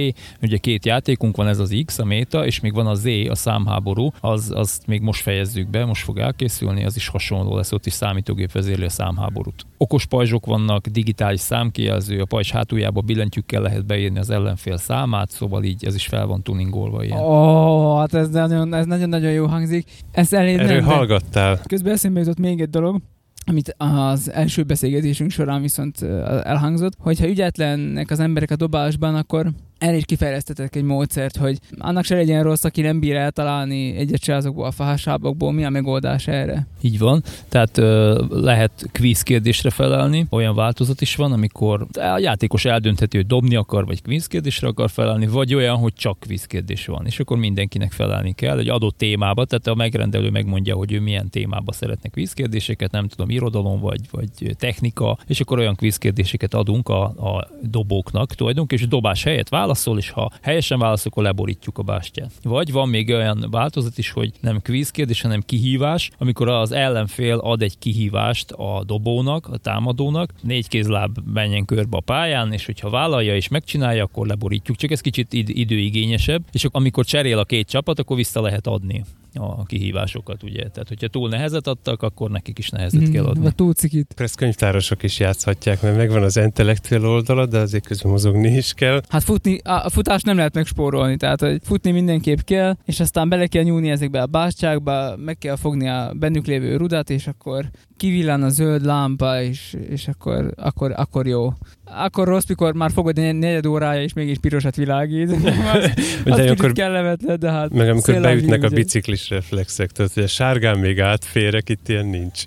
ugye 0.42 0.56
két 0.56 0.84
játékunk 0.86 1.36
van, 1.36 1.48
ez 1.48 1.58
az 1.58 1.82
X, 1.84 1.98
a 1.98 2.04
méta, 2.04 2.46
és 2.46 2.60
még 2.60 2.74
van 2.74 2.86
a 2.86 2.94
Z, 2.94 3.06
a 3.28 3.34
számháború, 3.34 4.10
az, 4.20 4.52
azt 4.54 4.86
még 4.86 5.00
most 5.00 5.22
fejezzük 5.22 5.70
be, 5.70 5.84
most 5.84 6.04
fog 6.04 6.18
elkészülni, 6.18 6.84
az 6.84 6.96
is 6.96 7.08
hasonló 7.08 7.56
lesz, 7.56 7.72
ott 7.72 7.86
is 7.86 7.92
számítógép 7.92 8.52
vezérli 8.52 8.84
a 8.84 8.88
számháborút. 8.88 9.66
Okos 9.76 10.06
pajzsok 10.06 10.46
vannak, 10.46 10.86
digitális 10.86 11.40
számkijelző, 11.40 12.20
a 12.20 12.24
pajzs 12.24 12.50
hátuljába 12.50 13.00
billentyűkkel 13.00 13.62
lehet 13.62 13.86
beírni 13.86 14.18
az 14.18 14.30
ellenfél 14.30 14.76
számát, 14.76 15.30
szóval 15.30 15.64
így 15.64 15.84
ez 15.84 15.94
is 15.94 16.06
fel 16.06 16.26
van 16.26 16.42
tuningolva 16.42 17.04
ilyen. 17.04 17.18
Ó, 17.18 17.24
oh, 17.24 17.98
hát 17.98 18.14
ez 18.14 18.28
nagyon, 18.28 18.74
ez 18.74 18.86
nagyon-nagyon 18.86 19.32
jó 19.32 19.46
hangzik. 19.46 19.90
Ezt 20.10 20.34
elég 20.34 20.58
Erről 20.58 20.76
nem, 20.76 20.84
hallgattál. 20.84 21.60
Közben 21.66 21.92
eszembe 21.92 22.20
jutott 22.20 22.38
még 22.38 22.60
egy 22.60 22.70
dolog, 22.70 23.00
amit 23.48 23.74
az 23.76 24.32
első 24.32 24.62
beszélgetésünk 24.62 25.30
során 25.30 25.62
viszont 25.62 26.02
elhangzott, 26.42 26.92
hogyha 26.98 27.28
ügyetlennek 27.28 28.10
az 28.10 28.20
emberek 28.20 28.50
a 28.50 28.56
dobásban, 28.56 29.14
akkor 29.14 29.50
el 29.78 29.94
is 29.94 30.04
kifejlesztettek 30.04 30.76
egy 30.76 30.82
módszert, 30.82 31.36
hogy 31.36 31.58
annak 31.78 32.04
se 32.04 32.14
legyen 32.14 32.42
rossz, 32.42 32.64
aki 32.64 32.80
nem 32.80 33.00
bír 33.00 33.16
eltalálni 33.16 33.96
egyet 33.96 34.22
se 34.22 34.34
azokból 34.34 34.66
a 34.66 34.70
fahásábokból, 34.70 35.52
mi 35.52 35.64
a 35.64 35.70
megoldás 35.70 36.26
erre? 36.26 36.66
Így 36.80 36.98
van, 36.98 37.22
tehát 37.48 37.78
ö, 37.78 38.24
lehet 38.30 38.88
kvíz 38.92 39.22
kérdésre 39.22 39.70
felelni, 39.70 40.26
olyan 40.30 40.54
változat 40.54 41.00
is 41.00 41.16
van, 41.16 41.32
amikor 41.32 41.86
a 41.92 42.18
játékos 42.18 42.64
eldöntheti, 42.64 43.16
hogy 43.16 43.26
dobni 43.26 43.54
akar, 43.54 43.86
vagy 43.86 44.02
kvíz 44.02 44.26
kérdésre 44.26 44.68
akar 44.68 44.90
felelni, 44.90 45.26
vagy 45.26 45.54
olyan, 45.54 45.76
hogy 45.76 45.92
csak 45.94 46.20
kvíz 46.20 46.44
kérdés 46.44 46.86
van, 46.86 47.06
és 47.06 47.20
akkor 47.20 47.36
mindenkinek 47.36 47.92
felelni 47.92 48.32
kell 48.32 48.58
egy 48.58 48.68
adott 48.68 48.98
témába, 48.98 49.44
tehát 49.44 49.66
a 49.66 49.74
megrendelő 49.74 50.30
megmondja, 50.30 50.76
hogy 50.76 50.92
ő 50.92 51.00
milyen 51.00 51.30
témába 51.30 51.72
szeretne 51.72 52.08
kvíz 52.08 52.32
kérdéseket, 52.32 52.90
nem 52.90 53.08
tudom, 53.08 53.30
irodalom 53.30 53.80
vagy, 53.80 54.00
vagy 54.10 54.56
technika, 54.56 55.18
és 55.26 55.40
akkor 55.40 55.58
olyan 55.58 55.74
kvíz 55.74 55.96
kérdéseket 55.96 56.54
adunk 56.54 56.88
a, 56.88 57.02
a 57.02 57.48
dobóknak 57.62 58.34
tulajdonképpen, 58.34 58.84
és 58.84 58.90
dobás 58.90 59.22
helyett 59.22 59.48
válaszol, 59.48 59.67
válaszol, 59.68 59.98
és 59.98 60.10
ha 60.10 60.30
helyesen 60.42 60.78
válaszol, 60.78 61.10
akkor 61.10 61.22
leborítjuk 61.22 61.78
a 61.78 61.82
bástyát. 61.82 62.32
Vagy 62.42 62.72
van 62.72 62.88
még 62.88 63.08
olyan 63.08 63.46
változat 63.50 63.98
is, 63.98 64.10
hogy 64.10 64.32
nem 64.40 64.60
kvíz 64.60 64.90
kérdés, 64.90 65.20
hanem 65.20 65.40
kihívás, 65.40 66.10
amikor 66.18 66.48
az 66.48 66.72
ellenfél 66.72 67.38
ad 67.38 67.62
egy 67.62 67.78
kihívást 67.78 68.50
a 68.50 68.82
dobónak, 68.86 69.46
a 69.46 69.56
támadónak, 69.56 70.32
négy 70.42 70.68
kézláb 70.68 71.18
menjen 71.32 71.64
körbe 71.64 71.96
a 71.96 72.00
pályán, 72.00 72.52
és 72.52 72.66
hogyha 72.66 72.90
vállalja 72.90 73.34
és 73.34 73.48
megcsinálja, 73.48 74.04
akkor 74.04 74.26
leborítjuk. 74.26 74.76
Csak 74.76 74.90
ez 74.90 75.00
kicsit 75.00 75.32
id- 75.32 75.48
időigényesebb, 75.48 76.42
és 76.52 76.66
amikor 76.70 77.04
cserél 77.04 77.38
a 77.38 77.44
két 77.44 77.68
csapat, 77.68 77.98
akkor 77.98 78.16
vissza 78.16 78.40
lehet 78.40 78.66
adni 78.66 79.04
a 79.34 79.64
kihívásokat, 79.64 80.42
ugye. 80.42 80.68
Tehát, 80.68 80.88
hogyha 80.88 81.08
túl 81.08 81.28
nehezet 81.28 81.66
adtak, 81.66 82.02
akkor 82.02 82.30
nekik 82.30 82.58
is 82.58 82.68
nehezet 82.68 83.08
mm, 83.08 83.12
kell 83.12 83.24
adni. 83.24 83.46
A 83.46 83.50
túl 83.50 83.72
cikit. 83.72 84.12
Pressz 84.14 84.34
könyvtárosok 84.34 85.02
is 85.02 85.18
játszhatják, 85.18 85.82
mert 85.82 85.96
megvan 85.96 86.22
az 86.22 86.36
intellektuál 86.36 87.04
oldala, 87.04 87.46
de 87.46 87.58
azért 87.58 87.86
közben 87.86 88.12
mozogni 88.12 88.48
is 88.48 88.72
kell. 88.72 89.00
Hát 89.08 89.22
futni, 89.22 89.58
a 89.64 89.90
futás 89.90 90.22
nem 90.22 90.36
lehet 90.36 90.54
megspórolni, 90.54 91.16
tehát 91.16 91.40
hogy 91.40 91.60
futni 91.62 91.90
mindenképp 91.90 92.38
kell, 92.38 92.76
és 92.84 93.00
aztán 93.00 93.28
bele 93.28 93.46
kell 93.46 93.62
nyúlni 93.62 93.90
ezekbe 93.90 94.22
a 94.22 94.26
bástyákba, 94.26 95.16
meg 95.16 95.38
kell 95.38 95.56
fogni 95.56 95.88
a 95.88 96.12
bennük 96.14 96.46
lévő 96.46 96.76
rudat, 96.76 97.10
és 97.10 97.26
akkor 97.26 97.70
kivillan 97.96 98.42
a 98.42 98.48
zöld 98.48 98.84
lámpa, 98.84 99.42
és, 99.42 99.76
és 99.88 100.08
akkor, 100.08 100.52
akkor, 100.56 100.92
akkor 100.96 101.26
jó. 101.26 101.52
Akkor 101.90 102.26
rossz, 102.26 102.46
mikor 102.48 102.74
már 102.74 102.90
fogod 102.90 103.18
egy 103.18 103.34
negyed 103.34 103.66
órája, 103.66 104.02
és 104.02 104.12
mégis 104.12 104.38
pirosat 104.38 104.76
világít. 104.76 105.30
az, 105.74 105.90
az 106.24 106.38
akkor, 106.38 106.72
kellemetlen, 106.72 107.38
de 107.38 107.50
hát... 107.50 107.72
Meg 107.72 107.88
amikor 107.88 108.20
beütnek 108.20 108.62
a 108.62 108.68
biciklis 108.68 109.30
reflexek, 109.30 109.90
tehát 109.90 110.12
hogy 110.12 110.22
a 110.22 110.26
sárgán 110.26 110.78
még 110.78 111.00
átférek, 111.00 111.68
itt 111.68 111.88
ilyen 111.88 112.06
nincs. 112.06 112.44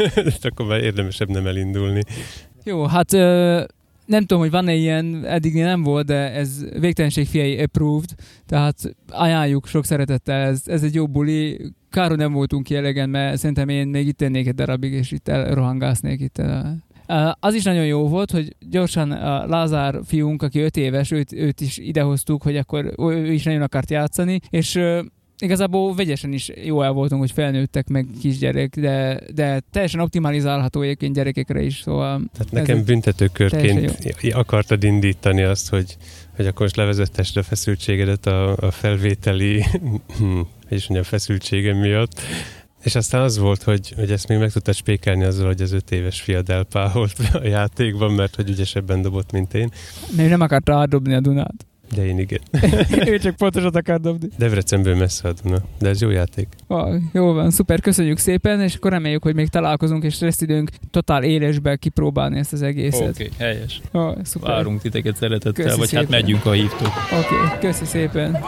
akkor 0.48 0.66
már 0.66 0.80
érdemesebb 0.80 1.28
nem 1.28 1.46
elindulni. 1.46 2.02
Jó, 2.64 2.84
hát 2.84 3.10
nem 4.06 4.20
tudom, 4.20 4.38
hogy 4.38 4.50
van-e 4.50 4.74
ilyen, 4.74 5.24
eddig 5.24 5.54
nem 5.54 5.82
volt, 5.82 6.06
de 6.06 6.32
ez 6.32 6.64
végtelenség 6.80 7.26
fiai 7.26 7.62
approved, 7.62 8.08
tehát 8.46 8.96
ajánljuk 9.08 9.66
sok 9.66 9.84
szeretettel, 9.84 10.46
ez, 10.46 10.62
ez 10.66 10.82
egy 10.82 10.94
jó 10.94 11.06
buli, 11.06 11.60
kár, 11.90 12.10
nem 12.10 12.32
voltunk 12.32 12.64
ki 12.64 12.76
elegen, 12.76 13.10
mert 13.10 13.38
szerintem 13.38 13.68
én 13.68 13.88
még 13.88 14.06
itt 14.06 14.16
tennék 14.16 14.46
egy 14.46 14.54
darabig, 14.54 14.92
és 14.92 15.12
itt 15.12 15.28
elrohangásznék 15.28 16.20
itt. 16.20 16.42
Az 17.40 17.54
is 17.54 17.62
nagyon 17.62 17.86
jó 17.86 18.08
volt, 18.08 18.30
hogy 18.30 18.56
gyorsan 18.70 19.10
a 19.10 19.46
Lázár 19.46 20.00
fiunk, 20.06 20.42
aki 20.42 20.60
öt 20.60 20.76
éves, 20.76 21.10
őt, 21.10 21.32
őt 21.32 21.60
is 21.60 21.78
idehoztuk, 21.78 22.42
hogy 22.42 22.56
akkor 22.56 22.92
ő 22.98 23.32
is 23.32 23.42
nagyon 23.42 23.62
akart 23.62 23.90
játszani, 23.90 24.40
és 24.50 24.80
igazából 25.38 25.94
vegyesen 25.94 26.32
is 26.32 26.50
jó 26.64 26.82
el 26.82 26.92
voltunk, 26.92 27.20
hogy 27.20 27.30
felnőttek 27.30 27.88
meg 27.88 28.06
kisgyerek, 28.20 28.76
de, 28.76 29.20
de 29.34 29.62
teljesen 29.70 30.00
optimalizálható 30.00 30.80
egyébként 30.80 31.14
gyerekekre 31.14 31.62
is, 31.62 31.80
szóval... 31.80 32.22
Tehát 32.32 32.52
nekem 32.52 32.84
büntetőkörként 32.84 34.06
akartad 34.32 34.82
indítani 34.82 35.42
azt, 35.42 35.68
hogy, 35.68 35.96
hogy 36.36 36.46
akkor 36.46 36.60
most 36.60 36.76
levezettesd 36.76 37.36
a 37.36 37.42
feszültségedet 37.42 38.26
a, 38.26 38.56
a 38.56 38.70
felvételi, 38.70 39.64
és 40.68 40.88
mondjam, 40.88 41.02
feszültségem 41.02 41.76
miatt, 41.76 42.20
És 42.84 42.94
aztán 42.94 43.22
az 43.22 43.38
volt, 43.38 43.62
hogy, 43.62 43.92
hogy 43.96 44.10
ezt 44.10 44.28
még 44.28 44.38
meg 44.38 44.52
tudtad 44.52 44.74
spékelni 44.74 45.24
azzal, 45.24 45.46
hogy 45.46 45.62
az 45.62 45.72
öt 45.72 45.90
éves 45.90 46.20
fiad 46.20 46.50
elpáholt 46.50 47.14
a 47.32 47.46
játékban, 47.46 48.12
mert 48.12 48.34
hogy 48.34 48.48
ügyesebben 48.48 49.02
dobott, 49.02 49.32
mint 49.32 49.54
én. 49.54 49.70
De 50.16 50.24
ő 50.24 50.28
nem 50.28 50.40
akart 50.40 50.68
rádobni 50.68 51.14
a 51.14 51.20
Dunát. 51.20 51.66
De 51.94 52.06
én 52.06 52.18
igen. 52.18 52.40
ő 53.12 53.18
csak 53.18 53.36
pontosat 53.36 53.76
akar 53.76 54.00
dobni. 54.00 54.28
Debrecenből 54.38 54.96
messze 54.96 55.28
a 55.28 55.32
Duna, 55.42 55.58
de 55.78 55.88
ez 55.88 56.00
jó 56.00 56.10
játék. 56.10 56.48
Ah, 56.66 57.00
jó 57.12 57.32
van, 57.32 57.50
szuper, 57.50 57.80
köszönjük 57.80 58.18
szépen, 58.18 58.60
és 58.60 58.74
akkor 58.74 58.90
reméljük, 58.90 59.22
hogy 59.22 59.34
még 59.34 59.48
találkozunk, 59.48 60.04
és 60.04 60.18
lesz 60.18 60.40
időnk 60.40 60.70
totál 60.90 61.22
élesbe 61.22 61.76
kipróbálni 61.76 62.38
ezt 62.38 62.52
az 62.52 62.62
egészet. 62.62 63.08
Oké, 63.08 63.30
okay, 63.32 63.46
helyes. 63.46 63.80
Ah, 63.92 64.16
szuper. 64.22 64.50
Várunk 64.50 64.80
titeket 64.80 65.16
szeretettel, 65.16 65.64
Köszi 65.64 65.78
vagy 65.78 65.88
szépen. 65.88 66.04
hát 66.04 66.12
megyünk, 66.12 66.42
ha 66.42 66.52
hívtok. 66.52 66.92
Oké, 67.12 67.34
okay, 67.34 67.58
köszi 67.60 67.84
szépen. 67.84 68.38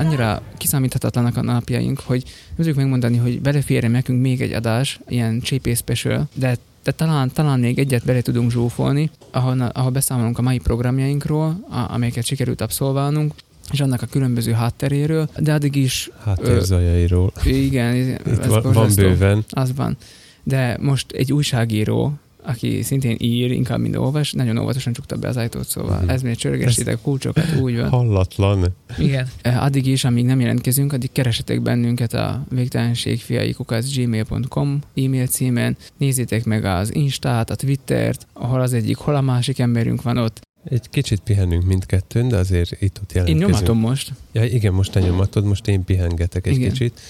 Annyira 0.00 0.42
kiszámíthatatlanak 0.56 1.36
a 1.36 1.42
napjaink, 1.42 2.00
hogy 2.00 2.22
nem 2.24 2.56
tudjuk 2.56 2.76
megmondani, 2.76 3.16
hogy 3.16 3.40
beleférje 3.40 3.88
nekünk 3.88 4.20
még 4.20 4.40
egy 4.40 4.52
adás, 4.52 5.00
ilyen 5.08 5.40
csépész 5.40 5.78
special, 5.78 6.28
de 6.34 6.56
de 6.84 6.92
talán, 6.92 7.30
talán 7.32 7.60
még 7.60 7.78
egyet 7.78 8.04
bele 8.04 8.20
tudunk 8.20 8.50
zsúfolni, 8.50 9.10
ahol, 9.30 9.60
ahol 9.60 9.90
beszámolunk 9.90 10.38
a 10.38 10.42
mai 10.42 10.58
programjainkról, 10.58 11.66
a, 11.70 11.92
amelyeket 11.92 12.24
sikerült 12.24 12.60
abszolválnunk, 12.60 13.34
és 13.72 13.80
annak 13.80 14.02
a 14.02 14.06
különböző 14.06 14.52
hátteréről, 14.52 15.28
de 15.38 15.52
addig 15.52 15.76
is... 15.76 16.10
Háttérzajairól. 16.24 17.32
Igen, 17.44 17.96
Itt 17.96 18.26
ez 18.26 18.46
van, 18.46 18.72
van 18.72 18.90
bőven. 18.94 19.44
Az 19.50 19.74
van. 19.74 19.96
De 20.42 20.76
most 20.80 21.12
egy 21.12 21.32
újságíró, 21.32 22.12
aki 22.42 22.82
szintén 22.82 23.16
ír, 23.18 23.50
inkább 23.50 23.78
mind 23.80 23.96
olvas, 23.96 24.32
nagyon 24.32 24.58
óvatosan 24.58 24.92
csukta 24.92 25.16
be 25.16 25.28
az 25.28 25.36
ajtót, 25.36 25.68
szóval 25.68 26.02
mm. 26.04 26.08
ez 26.08 26.22
még 26.22 26.36
csörgessétek 26.36 26.94
a 26.94 26.98
kulcsokat, 27.02 27.44
úgy 27.60 27.76
van. 27.76 27.88
Hallatlan. 27.88 28.74
Igen. 28.98 29.28
Eh, 29.42 29.64
Addig 29.64 29.86
is, 29.86 30.04
amíg 30.04 30.24
nem 30.24 30.40
jelentkezünk, 30.40 30.92
addig 30.92 31.12
keresetek 31.12 31.62
bennünket 31.62 32.12
a 32.12 32.44
végtelenségfiaikukat 32.50 33.94
gmail.com 33.94 34.78
e-mail 34.94 35.26
címen, 35.26 35.76
nézzétek 35.96 36.44
meg 36.44 36.64
az 36.64 36.94
Instát, 36.94 37.50
a 37.50 37.54
Twittert, 37.54 38.26
ahol 38.32 38.60
az 38.60 38.72
egyik, 38.72 38.96
hol 38.96 39.14
a 39.14 39.20
másik 39.20 39.58
emberünk 39.58 40.02
van 40.02 40.16
ott. 40.16 40.40
Egy 40.64 40.88
kicsit 40.90 41.20
pihenünk 41.20 41.64
mindkettőn, 41.64 42.28
de 42.28 42.36
azért 42.36 42.82
itt-ott 42.82 43.12
Én 43.12 43.22
jelentkezünk. 43.22 43.50
nyomatom 43.50 43.78
most. 43.78 44.12
Ja, 44.32 44.44
igen, 44.44 44.72
most 44.72 44.92
te 44.92 45.00
nyomatod, 45.00 45.44
most 45.44 45.68
én 45.68 45.84
pihengetek 45.84 46.46
egy 46.46 46.56
Igen. 46.56 46.70
kicsit. 46.70 47.00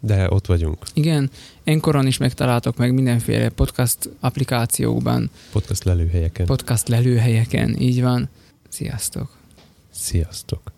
De 0.00 0.26
ott 0.30 0.46
vagyunk. 0.46 0.78
Igen, 0.94 1.30
enkoron 1.70 2.06
is 2.06 2.16
megtaláltok 2.16 2.76
meg 2.76 2.94
mindenféle 2.94 3.48
podcast 3.48 4.10
applikációkban, 4.20 5.30
Podcast 5.52 5.84
lelőhelyeken. 5.84 6.46
podcast 6.46 6.88
lelőhelyeken, 6.88 7.76
így 7.78 8.02
van. 8.02 8.28
Sziasztok! 8.68 9.36
Sziasztok. 9.90 10.72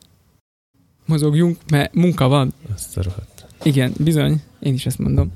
Mozogjunk, 1.07 1.59
mert 1.71 1.95
munka 1.95 2.29
van. 2.29 2.53
Azt 2.75 2.97
a 2.97 3.03
rohadt. 3.03 3.47
Igen, 3.63 3.93
bizony, 3.99 4.43
én 4.61 4.75
is 4.75 4.87
ezt 4.87 4.99
mondom. 4.99 5.33